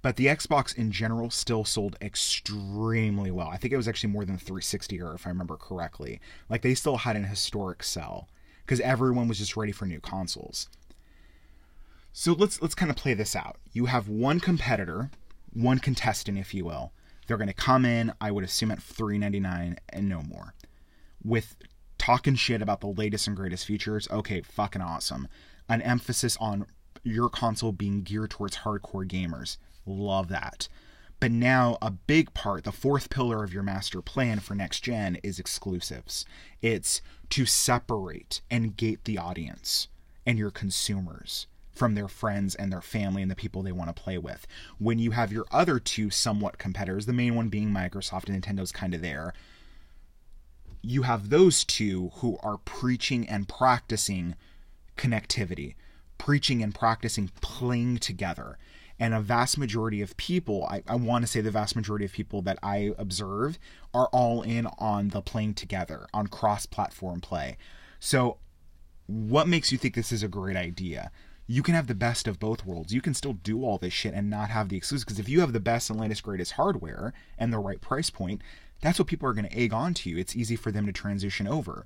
But 0.00 0.16
the 0.16 0.26
Xbox 0.26 0.76
in 0.76 0.90
general 0.90 1.30
still 1.30 1.64
sold 1.64 1.96
extremely 2.00 3.30
well. 3.30 3.46
I 3.48 3.56
think 3.56 3.72
it 3.72 3.76
was 3.76 3.86
actually 3.86 4.12
more 4.12 4.24
than 4.24 4.36
360 4.36 5.00
or 5.00 5.14
if 5.14 5.26
I 5.26 5.30
remember 5.30 5.56
correctly. 5.56 6.20
Like 6.48 6.62
they 6.62 6.74
still 6.74 6.96
had 6.96 7.16
an 7.16 7.24
historic 7.24 7.84
sell 7.84 8.28
because 8.64 8.80
everyone 8.80 9.28
was 9.28 9.38
just 9.38 9.56
ready 9.56 9.72
for 9.72 9.86
new 9.86 10.00
consoles. 10.00 10.68
So 12.12 12.32
let's 12.32 12.60
let's 12.60 12.74
kind 12.74 12.90
of 12.90 12.96
play 12.96 13.14
this 13.14 13.34
out. 13.34 13.56
You 13.72 13.86
have 13.86 14.08
one 14.08 14.38
competitor, 14.38 15.10
one 15.52 15.78
contestant 15.78 16.38
if 16.38 16.54
you 16.54 16.64
will. 16.64 16.92
They're 17.26 17.36
going 17.36 17.48
to 17.48 17.54
come 17.54 17.84
in, 17.84 18.12
I 18.20 18.30
would 18.30 18.44
assume 18.44 18.70
at 18.70 18.80
3.99 18.80 19.78
and 19.88 20.08
no 20.08 20.22
more. 20.22 20.54
With 21.22 21.56
talking 21.98 22.34
shit 22.34 22.62
about 22.62 22.80
the 22.80 22.88
latest 22.88 23.26
and 23.28 23.36
greatest 23.36 23.66
features, 23.66 24.08
okay, 24.10 24.40
fucking 24.40 24.82
awesome. 24.82 25.28
An 25.68 25.80
emphasis 25.82 26.36
on 26.40 26.66
your 27.04 27.28
console 27.28 27.72
being 27.72 28.02
geared 28.02 28.30
towards 28.30 28.58
hardcore 28.58 29.08
gamers. 29.08 29.56
Love 29.86 30.28
that. 30.28 30.68
But 31.20 31.30
now, 31.30 31.78
a 31.80 31.92
big 31.92 32.34
part, 32.34 32.64
the 32.64 32.72
fourth 32.72 33.08
pillar 33.08 33.44
of 33.44 33.54
your 33.54 33.62
master 33.62 34.02
plan 34.02 34.40
for 34.40 34.56
next 34.56 34.80
gen 34.80 35.18
is 35.22 35.38
exclusives. 35.38 36.24
It's 36.60 37.00
to 37.30 37.46
separate 37.46 38.40
and 38.50 38.76
gate 38.76 39.04
the 39.04 39.18
audience 39.18 39.86
and 40.26 40.36
your 40.36 40.50
consumers 40.50 41.46
from 41.72 41.94
their 41.94 42.08
friends 42.08 42.54
and 42.54 42.70
their 42.70 42.80
family 42.80 43.22
and 43.22 43.30
the 43.30 43.36
people 43.36 43.62
they 43.62 43.72
want 43.72 43.94
to 43.94 44.02
play 44.02 44.18
with. 44.18 44.46
When 44.78 44.98
you 44.98 45.12
have 45.12 45.32
your 45.32 45.46
other 45.50 45.78
two 45.78 46.10
somewhat 46.10 46.58
competitors, 46.58 47.06
the 47.06 47.12
main 47.12 47.34
one 47.34 47.48
being 47.48 47.70
Microsoft 47.70 48.28
and 48.28 48.42
Nintendo's 48.42 48.72
kind 48.72 48.94
of 48.94 49.02
there, 49.02 49.32
you 50.82 51.02
have 51.02 51.30
those 51.30 51.64
two 51.64 52.10
who 52.16 52.38
are 52.42 52.58
preaching 52.58 53.28
and 53.28 53.48
practicing 53.48 54.34
connectivity, 54.96 55.74
preaching 56.18 56.62
and 56.62 56.74
practicing 56.74 57.30
playing 57.40 57.98
together. 57.98 58.58
And 58.98 59.14
a 59.14 59.20
vast 59.20 59.58
majority 59.58 60.02
of 60.02 60.16
people, 60.16 60.66
I, 60.66 60.82
I 60.86 60.96
want 60.96 61.24
to 61.24 61.26
say 61.26 61.40
the 61.40 61.50
vast 61.50 61.74
majority 61.74 62.04
of 62.04 62.12
people 62.12 62.42
that 62.42 62.58
I 62.62 62.94
observe 62.98 63.58
are 63.94 64.06
all 64.08 64.42
in 64.42 64.66
on 64.78 65.08
the 65.08 65.22
playing 65.22 65.54
together, 65.54 66.06
on 66.12 66.26
cross 66.26 66.66
platform 66.66 67.20
play. 67.20 67.56
So, 67.98 68.38
what 69.06 69.48
makes 69.48 69.72
you 69.72 69.78
think 69.78 69.94
this 69.94 70.12
is 70.12 70.22
a 70.22 70.28
great 70.28 70.56
idea? 70.56 71.10
You 71.52 71.62
can 71.62 71.74
have 71.74 71.86
the 71.86 71.94
best 71.94 72.26
of 72.26 72.40
both 72.40 72.64
worlds. 72.64 72.94
You 72.94 73.02
can 73.02 73.12
still 73.12 73.34
do 73.34 73.62
all 73.62 73.76
this 73.76 73.92
shit 73.92 74.14
and 74.14 74.30
not 74.30 74.48
have 74.48 74.70
the 74.70 74.76
exclusive. 74.78 75.06
Because 75.06 75.18
if 75.18 75.28
you 75.28 75.40
have 75.40 75.52
the 75.52 75.60
best 75.60 75.90
and 75.90 76.00
latest, 76.00 76.22
greatest 76.22 76.52
hardware 76.52 77.12
and 77.36 77.52
the 77.52 77.58
right 77.58 77.78
price 77.78 78.08
point, 78.08 78.40
that's 78.80 78.98
what 78.98 79.06
people 79.06 79.28
are 79.28 79.34
going 79.34 79.48
to 79.48 79.54
egg 79.54 79.70
onto 79.70 80.08
you. 80.08 80.16
It's 80.16 80.34
easy 80.34 80.56
for 80.56 80.72
them 80.72 80.86
to 80.86 80.92
transition 80.92 81.46
over. 81.46 81.84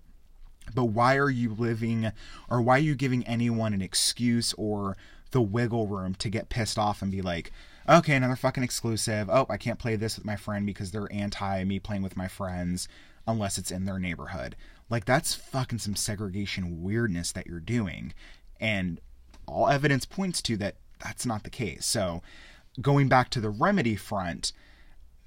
But 0.72 0.84
why 0.84 1.16
are 1.16 1.30
you 1.30 1.52
living, 1.52 2.12
or 2.48 2.62
why 2.62 2.76
are 2.76 2.78
you 2.78 2.94
giving 2.94 3.26
anyone 3.26 3.74
an 3.74 3.82
excuse 3.82 4.52
or 4.52 4.96
the 5.32 5.42
wiggle 5.42 5.88
room 5.88 6.14
to 6.14 6.30
get 6.30 6.48
pissed 6.48 6.78
off 6.78 7.02
and 7.02 7.10
be 7.10 7.20
like, 7.20 7.50
okay, 7.88 8.14
another 8.14 8.36
fucking 8.36 8.62
exclusive. 8.62 9.28
Oh, 9.28 9.46
I 9.50 9.56
can't 9.56 9.80
play 9.80 9.96
this 9.96 10.14
with 10.14 10.24
my 10.24 10.36
friend 10.36 10.64
because 10.64 10.92
they're 10.92 11.12
anti 11.12 11.64
me 11.64 11.80
playing 11.80 12.02
with 12.02 12.16
my 12.16 12.28
friends 12.28 12.86
unless 13.26 13.58
it's 13.58 13.72
in 13.72 13.84
their 13.84 13.98
neighborhood. 13.98 14.54
Like, 14.88 15.06
that's 15.06 15.34
fucking 15.34 15.80
some 15.80 15.96
segregation 15.96 16.84
weirdness 16.84 17.32
that 17.32 17.48
you're 17.48 17.58
doing. 17.58 18.14
And 18.60 19.00
all 19.46 19.68
evidence 19.68 20.04
points 20.04 20.42
to 20.42 20.56
that 20.58 20.76
that's 21.02 21.26
not 21.26 21.42
the 21.42 21.50
case. 21.50 21.86
So, 21.86 22.22
going 22.80 23.08
back 23.08 23.30
to 23.30 23.40
the 23.40 23.50
remedy 23.50 23.96
front, 23.96 24.52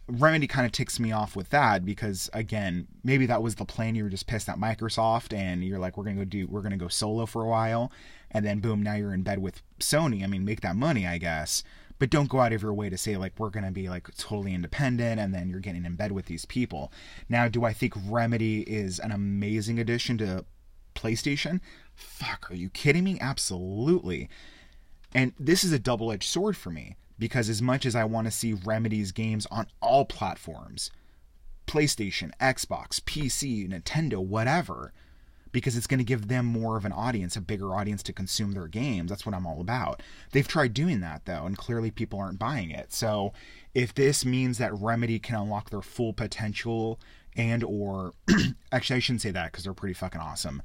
Remedy 0.10 0.48
kind 0.48 0.66
of 0.66 0.72
ticks 0.72 1.00
me 1.00 1.12
off 1.12 1.36
with 1.36 1.50
that 1.52 1.86
because 1.86 2.30
again, 2.34 2.88
maybe 3.04 3.28
that 3.28 3.44
was 3.44 3.56
the 3.56 3.66
plan. 3.66 3.94
You 3.94 4.04
were 4.04 4.10
just 4.10 4.26
pissed 4.26 4.50
at 4.50 4.58
Microsoft, 4.58 5.38
and 5.38 5.64
you're 5.64 5.78
like, 5.78 5.98
we're 5.98 6.04
gonna 6.04 6.18
go 6.18 6.26
do, 6.26 6.48
we're 6.48 6.62
gonna 6.62 6.78
go 6.78 6.88
solo 6.88 7.26
for 7.26 7.44
a 7.44 7.48
while, 7.48 7.92
and 8.32 8.44
then 8.44 8.60
boom, 8.60 8.82
now 8.82 8.96
you're 8.96 9.14
in 9.14 9.22
bed 9.22 9.40
with 9.40 9.62
Sony. 9.80 10.24
I 10.24 10.28
mean, 10.28 10.44
make 10.44 10.62
that 10.62 10.76
money, 10.76 11.06
I 11.06 11.20
guess, 11.20 11.64
but 12.00 12.10
don't 12.10 12.30
go 12.30 12.40
out 12.40 12.54
of 12.54 12.64
your 12.64 12.74
way 12.74 12.90
to 12.90 12.98
say 12.98 13.18
like 13.18 13.34
we're 13.38 13.52
gonna 13.52 13.72
be 13.72 13.88
like 13.88 14.08
totally 14.18 14.56
independent, 14.56 15.20
and 15.20 15.34
then 15.34 15.50
you're 15.50 15.60
getting 15.60 15.86
in 15.86 15.96
bed 15.96 16.12
with 16.12 16.26
these 16.26 16.46
people. 16.46 16.92
Now, 17.28 17.48
do 17.48 17.64
I 17.64 17.74
think 17.74 17.94
Remedy 18.08 18.62
is 18.62 18.98
an 19.00 19.12
amazing 19.12 19.80
addition 19.80 20.18
to 20.20 20.44
PlayStation? 20.96 21.62
Fuck, 22.00 22.50
are 22.50 22.56
you 22.56 22.70
kidding 22.70 23.04
me? 23.04 23.18
Absolutely. 23.20 24.30
And 25.14 25.34
this 25.40 25.64
is 25.64 25.72
a 25.72 25.80
double 25.80 26.12
edged 26.12 26.30
sword 26.30 26.56
for 26.56 26.70
me 26.70 26.96
because 27.18 27.50
as 27.50 27.62
much 27.62 27.86
as 27.86 27.96
I 27.96 28.04
want 28.06 28.26
to 28.26 28.32
see 28.32 28.54
Remedy's 28.54 29.12
games 29.12 29.46
on 29.52 29.68
all 29.82 30.06
platforms 30.06 30.92
PlayStation, 31.68 32.32
Xbox, 32.40 33.00
PC, 33.00 33.70
Nintendo, 33.70 34.18
whatever 34.18 34.92
because 35.52 35.76
it's 35.76 35.88
going 35.88 35.98
to 36.00 36.04
give 36.04 36.28
them 36.28 36.46
more 36.46 36.78
of 36.78 36.86
an 36.86 36.92
audience, 36.92 37.36
a 37.36 37.42
bigger 37.42 37.76
audience 37.76 38.04
to 38.04 38.14
consume 38.14 38.52
their 38.52 38.68
games. 38.68 39.10
That's 39.10 39.26
what 39.26 39.36
I'm 39.36 39.48
all 39.48 39.62
about. 39.62 40.02
They've 40.32 40.48
tried 40.48 40.74
doing 40.74 41.00
that 41.02 41.26
though, 41.26 41.46
and 41.46 41.58
clearly 41.58 41.92
people 41.92 42.20
aren't 42.20 42.40
buying 42.40 42.72
it. 42.72 42.94
So, 42.94 43.34
if 43.74 43.94
this 43.94 44.26
means 44.26 44.58
that 44.58 44.74
Remedy 44.74 45.20
can 45.20 45.36
unlock 45.36 45.70
their 45.70 45.82
full 45.82 46.14
potential 46.14 47.00
and 47.36 47.64
or 47.64 48.14
actually 48.72 48.98
I 48.98 49.00
shouldn't 49.00 49.22
say 49.22 49.32
that 49.32 49.52
cuz 49.52 49.64
they're 49.64 49.74
pretty 49.74 49.94
fucking 49.94 50.22
awesome. 50.22 50.62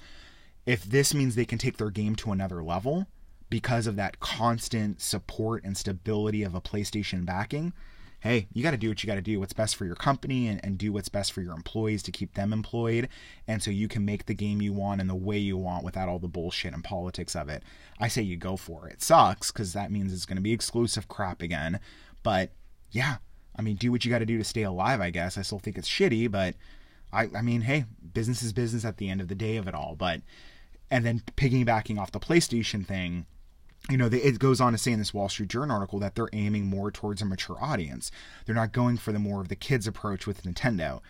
If 0.67 0.85
this 0.85 1.15
means 1.15 1.35
they 1.35 1.45
can 1.45 1.59
take 1.59 1.77
their 1.77 1.91
game 1.91 2.15
to 2.17 2.33
another 2.33 2.63
level, 2.63 3.07
because 3.51 3.87
of 3.87 3.97
that 3.97 4.21
constant 4.21 5.01
support 5.01 5.63
and 5.65 5.77
stability 5.77 6.43
of 6.43 6.55
a 6.55 6.61
PlayStation 6.61 7.25
backing, 7.25 7.73
hey, 8.21 8.49
you 8.55 8.63
got 8.63 8.71
to 8.71 8.79
do 8.79 8.89
what 8.89 9.03
you 9.03 9.07
got 9.07 9.17
to 9.17 9.21
do. 9.21 9.39
What's 9.39 9.53
best 9.53 9.77
for 9.77 9.85
your 9.85 9.97
company 9.97 10.49
and, 10.49 10.59
and 10.65 10.79
do 10.79 10.93
what's 10.93 11.11
best 11.11 11.31
for 11.33 11.43
your 11.43 11.53
employees 11.53 12.03
to 12.05 12.11
keep 12.11 12.35
them 12.35 12.55
employed. 12.55 13.09
And 13.47 13.63
so 13.63 13.71
you 13.71 13.87
can 13.87 14.05
make 14.05 14.25
the 14.25 14.35
game 14.35 14.63
you 14.63 14.73
want 14.73 15.03
and 15.03 15.11
the 15.11 15.15
way 15.15 15.37
you 15.37 15.59
want 15.59 15.85
without 15.85 16.09
all 16.09 16.19
the 16.19 16.27
bullshit 16.27 16.73
and 16.73 16.83
politics 16.83 17.37
of 17.37 17.51
it. 17.51 17.63
I 18.01 18.09
say 18.09 18.23
you 18.23 18.37
go 18.37 18.57
for 18.57 18.89
it. 18.89 18.95
It 18.95 19.03
sucks 19.03 19.53
because 19.53 19.75
that 19.75 19.93
means 19.93 20.11
it's 20.11 20.25
going 20.25 20.39
to 20.39 20.43
be 20.43 20.55
exclusive 20.55 21.07
crap 21.07 21.43
again. 21.43 21.81
But 22.23 22.51
yeah, 22.91 23.19
I 23.55 23.61
mean, 23.61 23.77
do 23.77 23.93
what 23.93 24.07
you 24.07 24.11
got 24.11 24.21
to 24.21 24.27
do 24.27 24.39
to 24.39 24.45
stay 24.45 24.63
alive, 24.63 25.03
I 25.03 25.11
guess. 25.11 25.37
I 25.37 25.43
still 25.43 25.59
think 25.59 25.77
it's 25.77 25.89
shitty, 25.89 26.31
but 26.31 26.55
I, 27.13 27.29
I 27.37 27.43
mean, 27.43 27.61
hey, 27.61 27.85
business 28.15 28.43
is 28.43 28.55
business 28.55 28.87
at 28.87 28.97
the 28.97 29.11
end 29.11 29.21
of 29.21 29.29
the 29.29 29.35
day 29.35 29.59
of 29.59 29.69
it 29.69 29.75
all. 29.75 29.97
But, 29.97 30.23
and 30.91 31.05
then 31.05 31.23
piggybacking 31.37 31.99
off 31.99 32.13
the 32.13 32.21
PlayStation 32.21 32.87
thing, 32.87 33.27
you 33.91 33.97
know, 33.97 34.07
it 34.07 34.39
goes 34.39 34.61
on 34.61 34.73
to 34.73 34.79
say 34.79 34.93
in 34.93 34.99
this 34.99 35.13
Wall 35.13 35.29
Street 35.29 35.51
Journal 35.51 35.77
article 35.77 35.99
that 35.99 36.15
they're 36.15 36.31
aiming 36.33 36.67
more 36.67 36.91
towards 36.91 37.21
a 37.21 37.27
mature 37.27 37.59
audience. 37.61 38.11
They're 38.47 38.55
not 38.55 38.73
going 38.73 38.97
for 38.97 39.13
the 39.13 39.19
more 39.19 39.41
of 39.41 39.49
the 39.49 39.57
kids 39.57 39.87
approach 39.87 40.27
with 40.27 40.43
Nintendo. 40.43 41.01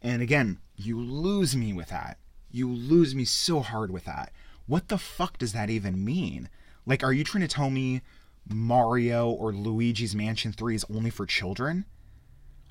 And 0.00 0.22
again, 0.22 0.58
you 0.76 0.98
lose 0.98 1.54
me 1.54 1.72
with 1.72 1.88
that. 1.88 2.18
You 2.50 2.70
lose 2.70 3.14
me 3.14 3.24
so 3.24 3.60
hard 3.60 3.90
with 3.90 4.04
that. 4.04 4.32
What 4.66 4.88
the 4.88 4.98
fuck 4.98 5.38
does 5.38 5.52
that 5.52 5.70
even 5.70 6.04
mean? 6.04 6.48
Like, 6.86 7.02
are 7.02 7.12
you 7.12 7.24
trying 7.24 7.42
to 7.42 7.48
tell 7.48 7.70
me 7.70 8.00
Mario 8.48 9.28
or 9.28 9.52
Luigi's 9.52 10.14
Mansion 10.14 10.52
3 10.52 10.74
is 10.74 10.86
only 10.92 11.10
for 11.10 11.26
children? 11.26 11.84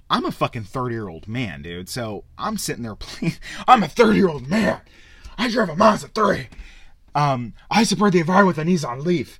I'm 0.09 0.25
a 0.25 0.31
fucking 0.31 0.65
30 0.65 0.93
year 0.93 1.07
old 1.07 1.27
man, 1.27 1.61
dude. 1.61 1.87
So 1.87 2.25
I'm 2.37 2.57
sitting 2.57 2.83
there 2.83 2.95
playing. 2.95 3.35
I'm 3.67 3.83
a 3.83 3.87
30 3.87 4.17
year 4.17 4.27
old 4.27 4.47
man. 4.47 4.81
I 5.41 5.49
drive 5.49 5.69
a 5.69 5.75
Mazda 5.75 6.09
3. 6.09 6.49
Um, 7.15 7.55
I 7.71 7.83
support 7.83 8.13
the 8.13 8.19
environment 8.19 8.55
with 8.55 8.67
a 8.67 8.69
Nissan 8.69 9.03
Leaf. 9.03 9.39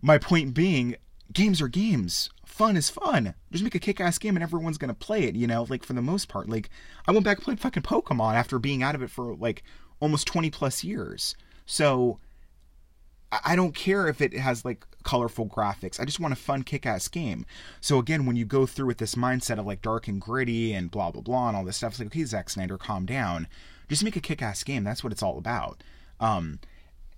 My 0.00 0.16
point 0.16 0.54
being, 0.54 0.94
games 1.32 1.60
are 1.60 1.66
games. 1.66 2.30
Fun 2.46 2.76
is 2.76 2.88
fun. 2.88 3.34
Just 3.50 3.64
make 3.64 3.74
a 3.74 3.80
kick 3.80 4.00
ass 4.00 4.16
game 4.16 4.36
and 4.36 4.44
everyone's 4.44 4.78
gonna 4.78 4.94
play 4.94 5.24
it, 5.24 5.34
you 5.34 5.48
know, 5.48 5.66
like 5.68 5.82
for 5.82 5.94
the 5.94 6.00
most 6.00 6.28
part. 6.28 6.48
Like, 6.48 6.70
I 7.08 7.10
went 7.10 7.24
back 7.24 7.38
and 7.38 7.44
played 7.44 7.58
fucking 7.58 7.82
Pokemon 7.82 8.34
after 8.34 8.60
being 8.60 8.80
out 8.80 8.94
of 8.94 9.02
it 9.02 9.10
for 9.10 9.34
like 9.34 9.64
almost 9.98 10.28
20 10.28 10.50
plus 10.50 10.84
years. 10.84 11.34
So, 11.66 12.20
I 13.44 13.56
don't 13.56 13.74
care 13.74 14.06
if 14.06 14.20
it 14.20 14.34
has 14.34 14.64
like 14.64 14.86
colorful 15.02 15.48
graphics. 15.48 15.98
I 15.98 16.04
just 16.04 16.20
want 16.20 16.32
a 16.32 16.36
fun 16.36 16.62
kick 16.62 16.86
ass 16.86 17.08
game. 17.08 17.44
So, 17.80 17.98
again, 17.98 18.24
when 18.24 18.36
you 18.36 18.44
go 18.44 18.66
through 18.66 18.86
with 18.86 18.98
this 18.98 19.16
mindset 19.16 19.58
of 19.58 19.66
like 19.66 19.82
dark 19.82 20.06
and 20.06 20.20
gritty 20.20 20.72
and 20.74 20.92
blah, 20.92 21.10
blah, 21.10 21.22
blah, 21.22 21.48
and 21.48 21.56
all 21.56 21.64
this 21.64 21.78
stuff, 21.78 21.94
it's 21.94 21.98
like, 21.98 22.06
okay, 22.06 22.24
Zack 22.24 22.50
Snyder, 22.50 22.78
calm 22.78 23.04
down. 23.04 23.48
Just 23.90 24.04
make 24.04 24.14
a 24.14 24.20
kick 24.20 24.40
ass 24.40 24.62
game. 24.62 24.84
That's 24.84 25.02
what 25.02 25.12
it's 25.12 25.22
all 25.22 25.36
about. 25.36 25.82
Um, 26.20 26.60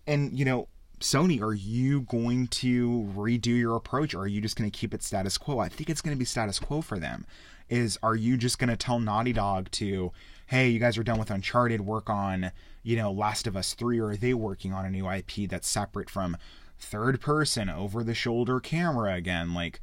and, 0.06 0.36
you 0.36 0.44
know, 0.44 0.68
Sony, 1.00 1.42
are 1.42 1.52
you 1.52 2.00
going 2.02 2.46
to 2.46 3.12
redo 3.14 3.48
your 3.58 3.76
approach 3.76 4.14
or 4.14 4.20
are 4.20 4.26
you 4.26 4.40
just 4.40 4.56
going 4.56 4.70
to 4.70 4.76
keep 4.76 4.94
it 4.94 5.02
status 5.02 5.36
quo? 5.36 5.58
I 5.58 5.68
think 5.68 5.90
it's 5.90 6.00
going 6.00 6.16
to 6.16 6.18
be 6.18 6.24
status 6.24 6.58
quo 6.58 6.80
for 6.80 6.98
them. 6.98 7.26
Is 7.68 7.98
are 8.02 8.16
you 8.16 8.38
just 8.38 8.58
going 8.58 8.70
to 8.70 8.76
tell 8.76 8.98
Naughty 8.98 9.34
Dog 9.34 9.70
to, 9.72 10.12
hey, 10.46 10.70
you 10.70 10.78
guys 10.78 10.96
are 10.96 11.02
done 11.02 11.18
with 11.18 11.30
Uncharted, 11.30 11.82
work 11.82 12.08
on, 12.08 12.52
you 12.82 12.96
know, 12.96 13.12
Last 13.12 13.46
of 13.46 13.54
Us 13.54 13.74
3, 13.74 13.98
or 13.98 14.08
are 14.08 14.16
they 14.16 14.32
working 14.32 14.72
on 14.72 14.86
a 14.86 14.90
new 14.90 15.10
IP 15.10 15.48
that's 15.48 15.68
separate 15.68 16.08
from 16.08 16.38
third 16.78 17.20
person, 17.20 17.68
over 17.68 18.02
the 18.02 18.14
shoulder 18.14 18.60
camera 18.60 19.14
again? 19.14 19.52
Like, 19.54 19.80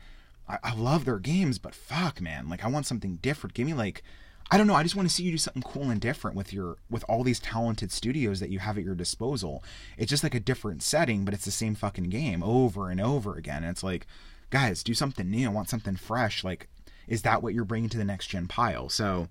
I, 0.47 0.57
I 0.63 0.75
love 0.75 1.05
their 1.05 1.19
games, 1.19 1.59
but 1.59 1.75
fuck, 1.75 2.19
man. 2.19 2.49
Like, 2.49 2.65
I 2.65 2.67
want 2.67 2.85
something 2.85 3.17
different. 3.17 3.53
Give 3.53 3.67
me, 3.67 3.73
like, 3.73 4.03
I 4.51 4.57
don't 4.57 4.65
know. 4.65 4.73
I 4.73 4.83
just 4.83 4.95
want 4.95 5.07
to 5.07 5.13
see 5.13 5.23
you 5.23 5.31
do 5.31 5.37
something 5.37 5.61
cool 5.61 5.91
and 5.91 6.01
different 6.01 6.35
with 6.35 6.51
your 6.51 6.77
with 6.89 7.05
all 7.07 7.23
these 7.23 7.39
talented 7.39 7.91
studios 7.91 8.39
that 8.39 8.49
you 8.49 8.59
have 8.59 8.77
at 8.77 8.83
your 8.83 8.95
disposal. 8.95 9.63
It's 9.97 10.09
just 10.09 10.23
like 10.23 10.33
a 10.33 10.39
different 10.39 10.81
setting, 10.81 11.23
but 11.23 11.33
it's 11.33 11.45
the 11.45 11.51
same 11.51 11.75
fucking 11.75 12.05
game 12.05 12.41
over 12.41 12.89
and 12.89 12.99
over 12.99 13.35
again. 13.35 13.63
And 13.63 13.71
it's 13.71 13.83
like, 13.83 14.07
guys, 14.49 14.83
do 14.83 14.95
something 14.95 15.29
new. 15.29 15.47
I 15.47 15.51
want 15.51 15.69
something 15.69 15.95
fresh. 15.95 16.43
Like, 16.43 16.67
is 17.07 17.21
that 17.21 17.43
what 17.43 17.53
you're 17.53 17.63
bringing 17.63 17.89
to 17.89 17.97
the 17.97 18.05
next 18.05 18.27
gen 18.27 18.47
pile? 18.47 18.89
So, 18.89 19.27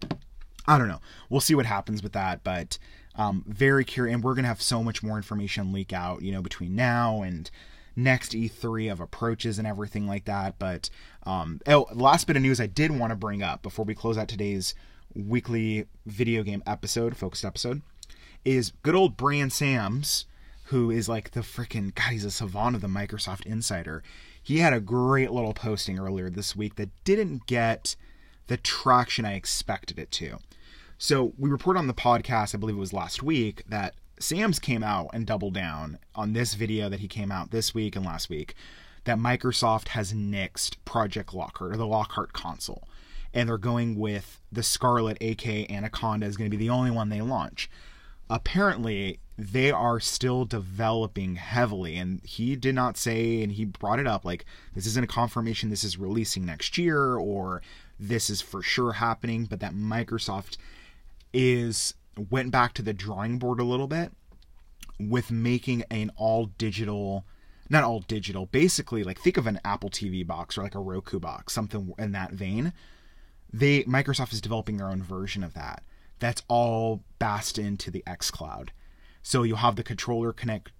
I 0.68 0.78
don't 0.78 0.88
know. 0.88 1.00
We'll 1.28 1.40
see 1.40 1.54
what 1.56 1.66
happens 1.66 2.02
with 2.02 2.12
that, 2.12 2.44
but 2.44 2.78
um, 3.16 3.44
very 3.48 3.84
curious. 3.84 4.14
And 4.14 4.22
we're 4.22 4.34
gonna 4.34 4.46
have 4.46 4.62
so 4.62 4.84
much 4.84 5.02
more 5.02 5.16
information 5.16 5.72
leak 5.72 5.92
out, 5.92 6.22
you 6.22 6.30
know, 6.30 6.42
between 6.42 6.76
now 6.76 7.22
and 7.22 7.50
next 7.96 8.30
E3 8.32 8.92
of 8.92 9.00
approaches 9.00 9.58
and 9.58 9.66
everything 9.66 10.06
like 10.06 10.26
that. 10.26 10.60
But 10.60 10.90
um, 11.24 11.60
oh, 11.66 11.86
last 11.92 12.28
bit 12.28 12.36
of 12.36 12.42
news 12.42 12.60
I 12.60 12.68
did 12.68 12.96
want 12.96 13.10
to 13.10 13.16
bring 13.16 13.42
up 13.42 13.62
before 13.62 13.84
we 13.84 13.96
close 13.96 14.16
out 14.16 14.28
today's 14.28 14.76
weekly 15.14 15.86
video 16.06 16.42
game 16.42 16.62
episode, 16.66 17.16
focused 17.16 17.44
episode, 17.44 17.82
is 18.44 18.72
good 18.82 18.94
old 18.94 19.16
Brian 19.16 19.50
Sams, 19.50 20.26
who 20.64 20.90
is 20.90 21.08
like 21.08 21.30
the 21.32 21.40
freaking 21.40 21.94
God, 21.94 22.12
he's 22.12 22.24
a 22.24 22.30
savant 22.30 22.76
of 22.76 22.82
the 22.82 22.88
Microsoft 22.88 23.46
Insider. 23.46 24.02
He 24.42 24.58
had 24.58 24.72
a 24.72 24.80
great 24.80 25.30
little 25.30 25.54
posting 25.54 25.98
earlier 25.98 26.30
this 26.30 26.54
week 26.54 26.76
that 26.76 26.90
didn't 27.04 27.46
get 27.46 27.96
the 28.46 28.56
traction 28.56 29.24
I 29.24 29.34
expected 29.34 29.98
it 29.98 30.10
to. 30.12 30.38
So 30.98 31.32
we 31.38 31.50
reported 31.50 31.78
on 31.78 31.86
the 31.86 31.94
podcast, 31.94 32.54
I 32.54 32.58
believe 32.58 32.76
it 32.76 32.80
was 32.80 32.92
last 32.92 33.22
week, 33.22 33.62
that 33.68 33.94
Sams 34.18 34.58
came 34.58 34.82
out 34.82 35.10
and 35.12 35.26
doubled 35.26 35.54
down 35.54 35.98
on 36.14 36.32
this 36.32 36.54
video 36.54 36.88
that 36.88 37.00
he 37.00 37.08
came 37.08 37.30
out 37.30 37.50
this 37.50 37.72
week 37.72 37.94
and 37.94 38.04
last 38.04 38.28
week 38.28 38.54
that 39.04 39.18
Microsoft 39.18 39.88
has 39.88 40.12
nixed 40.12 40.76
Project 40.84 41.32
Lockhart 41.32 41.72
or 41.72 41.76
the 41.76 41.86
Lockhart 41.86 42.32
console 42.32 42.84
and 43.34 43.48
they're 43.48 43.58
going 43.58 43.96
with 43.96 44.40
the 44.50 44.62
Scarlett, 44.62 45.18
aka 45.20 45.66
Anaconda, 45.68 46.26
is 46.26 46.36
going 46.36 46.50
to 46.50 46.56
be 46.56 46.62
the 46.62 46.70
only 46.70 46.90
one 46.90 47.08
they 47.08 47.20
launch. 47.20 47.70
Apparently, 48.30 49.20
they 49.38 49.70
are 49.70 50.00
still 50.00 50.44
developing 50.44 51.36
heavily, 51.36 51.96
and 51.96 52.20
he 52.24 52.56
did 52.56 52.74
not 52.74 52.96
say, 52.96 53.42
and 53.42 53.52
he 53.52 53.64
brought 53.64 54.00
it 54.00 54.06
up 54.06 54.24
like 54.24 54.44
this 54.74 54.86
isn't 54.86 55.04
a 55.04 55.08
confirmation 55.08 55.70
this 55.70 55.84
is 55.84 55.98
releasing 55.98 56.44
next 56.44 56.76
year 56.76 57.14
or 57.14 57.62
this 57.98 58.28
is 58.28 58.40
for 58.40 58.62
sure 58.62 58.94
happening, 58.94 59.44
but 59.44 59.60
that 59.60 59.74
Microsoft 59.74 60.56
is 61.32 61.94
went 62.30 62.50
back 62.50 62.74
to 62.74 62.82
the 62.82 62.92
drawing 62.92 63.38
board 63.38 63.60
a 63.60 63.64
little 63.64 63.86
bit 63.86 64.12
with 64.98 65.30
making 65.30 65.84
an 65.90 66.10
all 66.16 66.46
digital 66.58 67.24
not 67.70 67.84
all 67.84 68.00
digital 68.00 68.46
basically 68.46 69.04
like 69.04 69.20
think 69.20 69.36
of 69.36 69.46
an 69.46 69.60
apple 69.64 69.90
tv 69.90 70.26
box 70.26 70.58
or 70.58 70.62
like 70.62 70.74
a 70.74 70.80
roku 70.80 71.20
box 71.20 71.52
something 71.52 71.92
in 71.98 72.10
that 72.12 72.32
vein 72.32 72.72
they 73.52 73.84
Microsoft 73.84 74.32
is 74.32 74.40
developing 74.40 74.76
their 74.76 74.88
own 74.88 75.02
version 75.02 75.42
of 75.42 75.54
that. 75.54 75.82
That's 76.18 76.42
all 76.48 77.02
based 77.18 77.58
into 77.58 77.90
the 77.90 78.02
X 78.06 78.30
Cloud. 78.30 78.72
So 79.22 79.42
you'll 79.42 79.58
have 79.58 79.76
the 79.76 79.84
controller 79.84 80.32
connect 80.32 80.72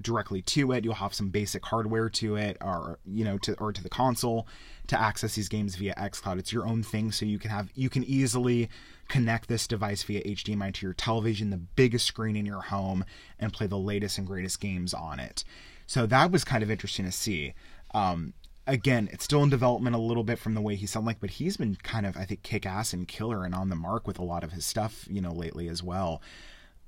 directly 0.00 0.42
to 0.42 0.72
it. 0.72 0.84
You'll 0.84 0.94
have 0.94 1.14
some 1.14 1.30
basic 1.30 1.64
hardware 1.64 2.08
to 2.10 2.36
it, 2.36 2.56
or 2.60 2.98
you 3.06 3.24
know, 3.24 3.38
to 3.38 3.54
or 3.54 3.72
to 3.72 3.82
the 3.82 3.88
console 3.88 4.46
to 4.88 5.00
access 5.00 5.34
these 5.34 5.48
games 5.48 5.76
via 5.76 5.94
xCloud. 5.94 6.38
It's 6.38 6.52
your 6.52 6.66
own 6.66 6.82
thing, 6.82 7.12
so 7.12 7.24
you 7.24 7.38
can 7.38 7.50
have 7.50 7.70
you 7.74 7.88
can 7.88 8.04
easily 8.04 8.68
connect 9.08 9.48
this 9.48 9.66
device 9.66 10.02
via 10.02 10.22
HDMI 10.22 10.72
to 10.74 10.86
your 10.86 10.94
television, 10.94 11.50
the 11.50 11.56
biggest 11.56 12.06
screen 12.06 12.36
in 12.36 12.46
your 12.46 12.62
home, 12.62 13.04
and 13.38 13.52
play 13.52 13.66
the 13.66 13.78
latest 13.78 14.18
and 14.18 14.26
greatest 14.26 14.60
games 14.60 14.94
on 14.94 15.20
it. 15.20 15.44
So 15.86 16.06
that 16.06 16.30
was 16.30 16.44
kind 16.44 16.62
of 16.62 16.70
interesting 16.70 17.04
to 17.04 17.12
see. 17.12 17.54
Um, 17.92 18.34
again, 18.70 19.08
it's 19.12 19.24
still 19.24 19.42
in 19.42 19.50
development 19.50 19.96
a 19.96 19.98
little 19.98 20.22
bit 20.22 20.38
from 20.38 20.54
the 20.54 20.60
way 20.60 20.76
he 20.76 20.86
sounded 20.86 21.06
like, 21.06 21.20
but 21.20 21.30
he's 21.30 21.56
been 21.56 21.76
kind 21.82 22.06
of, 22.06 22.16
I 22.16 22.24
think, 22.24 22.42
kick 22.42 22.64
ass 22.64 22.92
and 22.92 23.06
killer 23.06 23.44
and 23.44 23.54
on 23.54 23.68
the 23.68 23.76
mark 23.76 24.06
with 24.06 24.18
a 24.18 24.24
lot 24.24 24.44
of 24.44 24.52
his 24.52 24.64
stuff, 24.64 25.06
you 25.10 25.20
know, 25.20 25.32
lately 25.32 25.68
as 25.68 25.82
well. 25.82 26.22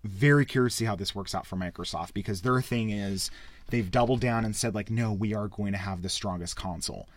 Very 0.05 0.47
curious 0.47 0.75
to 0.75 0.77
see 0.79 0.85
how 0.85 0.97
this 0.97 1.15
works 1.15 1.35
out 1.35 1.47
for 1.47 1.57
Microsoft 1.57 2.15
because 2.15 2.43
their 2.43 2.61
thing 2.63 2.91
is 2.91 3.31
they've 3.71 3.91
doubled 3.91 4.21
down 4.21 4.45
and 4.45 4.55
said, 4.55 4.75
like, 4.75 4.91
no, 4.91 5.13
we 5.13 5.35
are 5.35 5.49
going 5.49 5.73
to 5.73 5.79
have 5.79 6.03
the 6.03 6.09
strongest 6.09 6.57
console. 6.57 7.09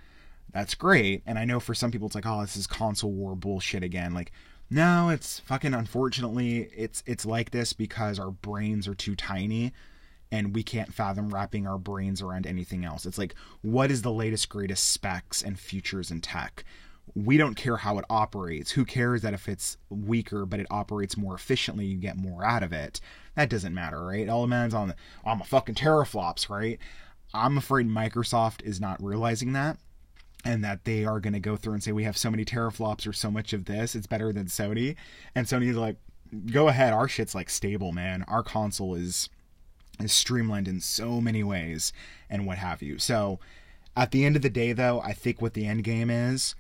That's 0.52 0.76
great. 0.76 1.22
And 1.26 1.38
I 1.38 1.46
know 1.46 1.60
for 1.60 1.76
some 1.76 1.92
people 1.92 2.08
it's 2.08 2.16
like, 2.16 2.26
oh, 2.26 2.42
this 2.42 2.58
is 2.58 2.68
console 2.68 3.12
war 3.12 3.36
bullshit 3.36 3.84
again. 3.84 4.14
Like, 4.14 4.32
no, 4.70 5.10
it's 5.10 5.40
fucking 5.42 5.76
unfortunately 5.76 6.70
it's 6.76 7.04
it's 7.06 7.24
like 7.24 7.52
this 7.52 7.72
because 7.74 8.18
our 8.18 8.32
brains 8.32 8.88
are 8.88 8.96
too 8.96 9.16
tiny 9.16 9.74
and 10.36 10.54
we 10.54 10.64
can't 10.64 10.94
fathom 10.94 11.34
wrapping 11.34 11.66
our 11.66 11.78
brains 11.78 12.22
around 12.22 12.46
anything 12.46 12.84
else. 12.84 13.06
It's 13.06 13.18
like, 13.18 13.36
what 13.62 13.90
is 13.90 14.02
the 14.02 14.12
latest, 14.12 14.50
greatest 14.50 14.92
specs 14.92 15.42
and 15.42 15.58
features 15.58 16.12
in 16.12 16.20
tech? 16.20 16.66
We 17.16 17.38
don't 17.38 17.56
care 17.56 17.78
how 17.78 17.98
it 18.00 18.06
operates. 18.10 18.72
Who 18.72 18.84
cares 18.84 19.22
that 19.22 19.34
if 19.34 19.48
it's 19.48 19.78
weaker 19.90 20.46
but 20.46 20.60
it 20.60 20.68
operates 20.70 21.16
more 21.16 21.36
efficiently, 21.36 21.86
you 21.86 21.96
get 21.96 22.18
more 22.18 22.44
out 22.44 22.64
of 22.64 22.74
it? 22.74 23.00
That 23.36 23.50
doesn't 23.50 23.74
matter, 23.74 24.04
right? 24.04 24.28
All 24.28 24.44
it 24.44 24.48
matters 24.48 24.74
on 24.74 24.90
the, 24.90 24.96
on 25.24 25.40
the 25.40 25.46
fucking 25.46 25.76
teraflops, 25.76 26.50
right? 26.50 26.80
I'm 27.34 27.58
afraid 27.58 27.88
Microsoft 27.88 28.62
is 28.64 28.82
not 28.82 29.02
realizing 29.02 29.54
that 29.54 29.78
and 30.44 30.66
that 30.66 30.84
they 30.84 31.06
are 31.06 31.22
going 31.22 31.34
to 31.34 31.40
go 31.40 31.56
through 31.56 31.74
and 31.74 31.84
say 31.84 31.94
we 31.94 32.04
have 32.04 32.18
so 32.18 32.30
many 32.30 32.44
teraflops 32.44 33.08
or 33.08 33.14
so 33.14 33.32
much 33.32 33.52
of 33.52 33.66
this 33.66 33.96
it's 33.96 34.06
better 34.06 34.32
than 34.32 34.46
sony 34.46 34.96
and 35.34 35.48
sony's 35.48 35.76
like 35.76 35.96
go 36.52 36.68
ahead 36.68 36.94
our 36.94 37.08
shit's 37.08 37.34
like 37.34 37.50
stable 37.50 37.92
man 37.92 38.24
our 38.28 38.44
console 38.44 38.94
is 38.94 39.28
is 40.00 40.12
streamlined 40.12 40.68
in 40.68 40.80
so 40.82 41.22
many 41.22 41.44
ways 41.44 41.94
and 42.30 42.46
what 42.46 42.58
have 42.58 42.82
you. 42.82 42.98
So 43.00 43.40
at 43.96 44.12
the 44.12 44.26
end 44.26 44.36
of 44.36 44.42
the 44.42 44.50
day 44.50 44.74
though, 44.74 45.02
I 45.02 45.14
think 45.14 45.42
what 45.42 45.54
the 45.54 45.66
end 45.66 45.84
game 45.84 46.10
is, 46.10 46.56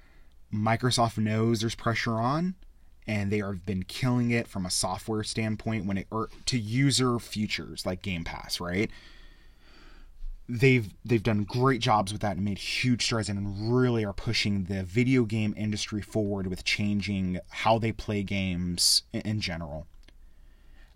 Microsoft 0.53 1.17
knows 1.17 1.59
there's 1.59 1.75
pressure 1.75 2.13
on 2.19 2.55
and 3.07 3.31
they 3.31 3.39
have 3.39 3.65
been 3.65 3.83
killing 3.83 4.31
it 4.31 4.47
from 4.47 4.65
a 4.65 4.71
software 4.71 5.23
standpoint 5.23 5.85
when 5.85 5.97
it 5.97 6.07
or 6.09 6.29
to 6.45 6.57
user 6.57 7.19
features 7.19 7.85
like 7.85 8.01
Game 8.01 8.23
Pass, 8.23 8.59
right? 8.59 8.89
They've 10.47 10.87
they've 11.03 11.23
done 11.23 11.43
great 11.43 11.81
jobs 11.81 12.11
with 12.11 12.21
that 12.21 12.35
and 12.35 12.45
made 12.45 12.59
huge 12.59 13.03
strides 13.03 13.29
and 13.29 13.73
really 13.75 14.05
are 14.05 14.13
pushing 14.13 14.65
the 14.65 14.83
video 14.83 15.23
game 15.23 15.53
industry 15.57 16.01
forward 16.01 16.47
with 16.47 16.63
changing 16.63 17.39
how 17.49 17.79
they 17.79 17.91
play 17.91 18.23
games 18.23 19.03
in 19.11 19.41
general. 19.41 19.87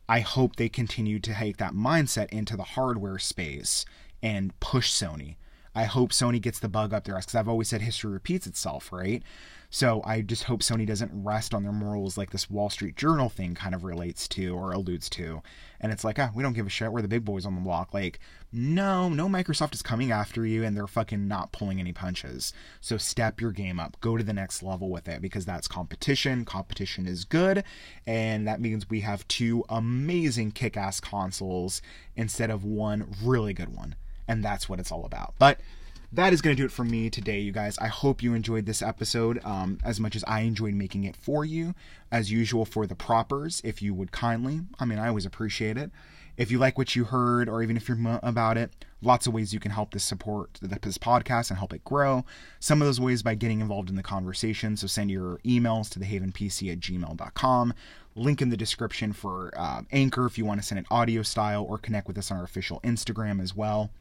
I 0.10 0.22
hope 0.22 0.56
they 0.56 0.70
continue 0.70 1.20
to 1.20 1.36
take 1.36 1.58
that 1.58 1.74
mindset 1.74 2.30
into 2.30 2.58
the 2.58 2.64
hardware 2.64 3.20
space 3.20 3.86
and 4.24 4.60
push 4.60 4.92
Sony. 4.92 5.36
I 5.76 5.84
hope 5.84 6.12
Sony 6.12 6.42
gets 6.42 6.60
the 6.60 6.70
bug 6.70 6.94
up 6.94 7.04
their 7.04 7.16
ass 7.16 7.26
because 7.26 7.36
I've 7.36 7.48
always 7.48 7.70
said 7.70 7.82
history 7.82 8.12
repeats 8.12 8.48
itself, 8.48 8.92
right? 8.92 9.24
So 9.72 10.02
I 10.04 10.22
just 10.22 10.46
hope 10.46 10.62
Sony 10.62 10.86
doesn't 10.86 11.12
rest 11.14 11.54
on 11.54 11.62
their 11.62 11.72
morals 11.72 12.18
like 12.18 12.32
this 12.32 12.50
Wall 12.50 12.72
Street 12.72 12.96
Journal 12.96 13.30
thing 13.30 13.54
kind 13.54 13.76
of 13.76 13.84
relates 13.84 14.28
to 14.30 14.56
or 14.56 14.72
alludes 14.72 15.12
to. 15.12 15.44
And 15.80 15.92
it's 15.92 16.04
like, 16.04 16.18
ah, 16.18 16.32
we 16.34 16.42
don't 16.42 16.54
give 16.54 16.66
a 16.66 16.72
shit. 16.72 16.92
We're 16.92 17.04
the 17.04 17.08
big 17.08 17.24
boys 17.24 17.46
on 17.46 17.54
the 17.54 17.62
block. 17.62 17.94
Like, 17.94 18.20
no, 18.52 19.10
no 19.10 19.28
Microsoft 19.28 19.76
is 19.76 19.84
coming 19.84 20.12
after 20.12 20.44
you 20.44 20.64
and 20.64 20.76
they're 20.76 20.88
fucking 20.88 21.28
not 21.28 21.52
pulling 21.52 21.80
any 21.80 21.94
punches. 21.94 22.52
So 22.82 22.98
step 22.98 23.40
your 23.40 23.52
game 23.52 23.80
up. 23.80 23.96
Go 24.02 24.18
to 24.18 24.24
the 24.24 24.34
next 24.34 24.64
level 24.64 24.90
with 24.90 25.08
it 25.08 25.22
because 25.22 25.46
that's 25.46 25.68
competition. 25.68 26.46
Competition 26.46 27.06
is 27.06 27.24
good. 27.24 27.64
And 28.08 28.48
that 28.48 28.60
means 28.60 28.90
we 28.90 29.02
have 29.02 29.28
two 29.28 29.64
amazing 29.70 30.52
kick 30.54 30.78
ass 30.78 31.00
consoles 31.00 31.84
instead 32.16 32.50
of 32.50 32.64
one 32.64 33.14
really 33.24 33.54
good 33.54 33.76
one. 33.76 33.96
And 34.30 34.44
that's 34.44 34.70
what 34.70 34.80
it's 34.80 34.92
all 34.92 35.06
about. 35.06 35.34
But 35.40 35.60
that 36.12 36.34
is 36.34 36.42
going 36.42 36.56
to 36.56 36.62
do 36.62 36.66
it 36.66 36.72
for 36.72 36.84
me 36.84 37.10
today, 37.10 37.40
you 37.40 37.52
guys. 37.52 37.78
I 37.78 37.88
hope 37.88 38.24
you 38.24 38.34
enjoyed 38.34 38.66
this 38.66 38.82
episode 38.82 39.44
um, 39.44 39.80
as 39.84 40.00
much 40.00 40.16
as 40.16 40.24
I 40.28 40.42
enjoyed 40.42 40.74
making 40.74 41.04
it 41.04 41.16
for 41.16 41.46
you. 41.46 41.76
As 42.12 42.32
usual, 42.32 42.66
for 42.66 42.88
the 42.88 42.96
propers, 42.96 43.62
if 43.64 43.82
you 43.82 43.94
would 43.94 44.12
kindly, 44.12 44.62
I 44.80 44.86
mean, 44.86 44.98
I 44.98 45.10
always 45.10 45.26
appreciate 45.26 45.78
it. 45.78 45.92
If 46.36 46.50
you 46.50 46.58
like 46.58 46.78
what 46.78 46.96
you 46.96 47.04
heard, 47.04 47.50
or 47.50 47.62
even 47.62 47.76
if 47.76 47.88
you're 47.88 47.98
m- 47.98 48.20
about 48.24 48.58
it, 48.58 48.86
lots 49.02 49.28
of 49.28 49.34
ways 49.34 49.54
you 49.54 49.60
can 49.60 49.72
help 49.72 49.92
this 49.92 50.04
support 50.04 50.58
this 50.62 50.98
podcast 50.98 51.50
and 51.50 51.60
help 51.60 51.74
it 51.74 51.84
grow. 51.84 52.24
Some 52.60 52.82
of 52.82 52.88
those 52.88 53.00
ways 53.00 53.22
by 53.22 53.36
getting 53.36 53.60
involved 53.60 53.90
in 53.90 53.96
the 53.96 54.04
conversation. 54.04 54.78
So 54.78 54.88
send 54.88 55.12
your 55.12 55.40
emails 55.40 55.90
to 55.90 56.00
thehavenpc 56.00 56.72
at 56.72 56.80
gmail.com. 56.80 57.74
Link 58.16 58.42
in 58.42 58.50
the 58.50 58.58
description 58.58 59.14
for 59.14 59.54
uh, 59.56 59.82
Anchor 59.92 60.26
if 60.26 60.38
you 60.38 60.46
want 60.46 60.62
to 60.62 60.66
send 60.66 60.80
it 60.80 60.86
audio 60.90 61.22
style, 61.22 61.66
or 61.70 61.78
connect 61.78 62.08
with 62.08 62.18
us 62.18 62.32
on 62.32 62.38
our 62.38 62.44
official 62.44 62.80
Instagram 62.82 63.42
as 63.42 63.56
well 63.56 63.92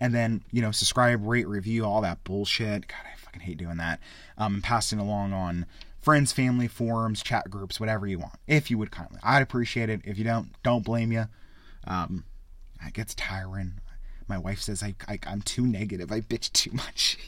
and 0.00 0.14
then 0.14 0.42
you 0.52 0.62
know 0.62 0.70
subscribe, 0.70 1.26
rate, 1.26 1.48
review, 1.48 1.84
all 1.84 2.00
that 2.02 2.24
bullshit. 2.24 2.88
God, 2.88 3.00
I 3.04 3.16
fucking 3.16 3.40
hate 3.40 3.58
doing 3.58 3.76
that. 3.78 4.00
Um, 4.38 4.54
and 4.54 4.62
passing 4.62 4.98
along 4.98 5.32
on 5.32 5.66
friends, 6.00 6.32
family, 6.32 6.68
forums, 6.68 7.22
chat 7.22 7.50
groups, 7.50 7.80
whatever 7.80 8.06
you 8.06 8.18
want. 8.18 8.38
If 8.46 8.70
you 8.70 8.78
would 8.78 8.90
kindly, 8.90 9.18
I'd 9.22 9.42
appreciate 9.42 9.90
it. 9.90 10.02
If 10.04 10.18
you 10.18 10.24
don't, 10.24 10.50
don't 10.62 10.84
blame 10.84 11.12
you. 11.12 11.26
Um, 11.86 12.24
it 12.86 12.94
gets 12.94 13.14
tiring. 13.14 13.80
My 14.28 14.38
wife 14.38 14.60
says 14.60 14.82
I, 14.82 14.94
I 15.08 15.18
I'm 15.26 15.42
too 15.42 15.66
negative. 15.66 16.12
I 16.12 16.20
bitch 16.20 16.52
too 16.52 16.72
much. 16.72 17.18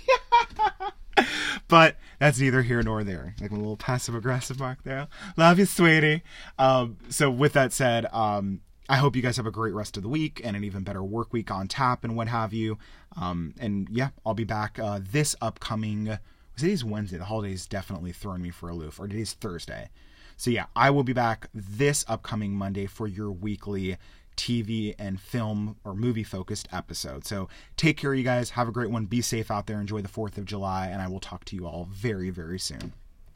but 1.69 1.97
that's 2.19 2.39
neither 2.41 2.63
here 2.63 2.83
nor 2.83 3.05
there. 3.05 3.35
Like 3.41 3.51
a 3.51 3.55
little 3.55 3.77
passive 3.77 4.15
aggressive 4.15 4.59
mark 4.59 4.83
there. 4.85 5.09
Love 5.37 5.59
you, 5.59 5.67
sweetie. 5.67 6.23
Um, 6.59 6.99
so 7.09 7.31
with 7.31 7.53
that 7.55 7.73
said, 7.73 8.07
um, 8.13 8.61
I 8.91 8.97
hope 8.97 9.15
you 9.15 9.23
guys 9.23 9.37
have 9.37 9.47
a 9.47 9.51
great 9.51 9.75
rest 9.75 9.99
of 9.99 10.03
the 10.03 10.09
week 10.09 10.41
and 10.43 10.57
an 10.57 10.65
even 10.65 10.83
better 10.83 11.03
work 11.03 11.31
week 11.33 11.51
on 11.51 11.69
tap 11.69 12.05
and 12.05 12.17
what 12.17 12.29
have 12.29 12.55
you. 12.55 12.79
Um, 13.21 13.55
and 13.61 13.87
yeah, 13.91 14.11
I'll 14.25 14.33
be 14.33 14.45
back 14.45 14.79
uh, 14.79 15.01
this 15.03 15.37
upcoming. 15.43 16.19
Today's 16.57 16.85
Wednesday. 16.85 17.19
The 17.19 17.27
holiday's 17.27 17.67
definitely 17.67 18.13
throwing 18.13 18.41
me 18.41 18.51
for 18.51 18.71
a 18.71 18.75
loop. 18.75 18.99
Or 18.99 19.07
today's 19.07 19.35
Thursday. 19.35 19.91
So 20.39 20.51
yeah, 20.51 20.67
I 20.75 20.89
will 20.89 21.03
be 21.03 21.13
back 21.13 21.49
this 21.53 22.03
upcoming 22.09 22.55
Monday 22.55 22.87
for 22.87 23.07
your 23.07 23.31
weekly 23.31 23.99
TV 24.39 24.95
and 24.99 25.21
film 25.21 25.77
or 25.85 25.95
movie 25.95 26.25
focused 26.25 26.69
episode. 26.73 27.27
So 27.27 27.49
take 27.77 27.99
care, 27.99 28.15
you 28.15 28.25
guys. 28.25 28.51
Have 28.51 28.69
a 28.69 28.73
great 28.73 28.91
one. 28.91 29.05
Be 29.05 29.21
safe 29.21 29.51
out 29.51 29.67
there. 29.67 29.81
Enjoy 29.81 30.01
the 30.01 30.09
4th 30.09 30.39
of 30.39 30.47
July. 30.47 30.87
And 30.87 31.03
I 31.03 31.09
will 31.09 31.21
talk 31.21 31.45
to 31.47 31.57
you 31.57 31.67
all 31.67 31.89
very, 31.93 32.31
very 32.31 32.59
soon. 32.59 32.95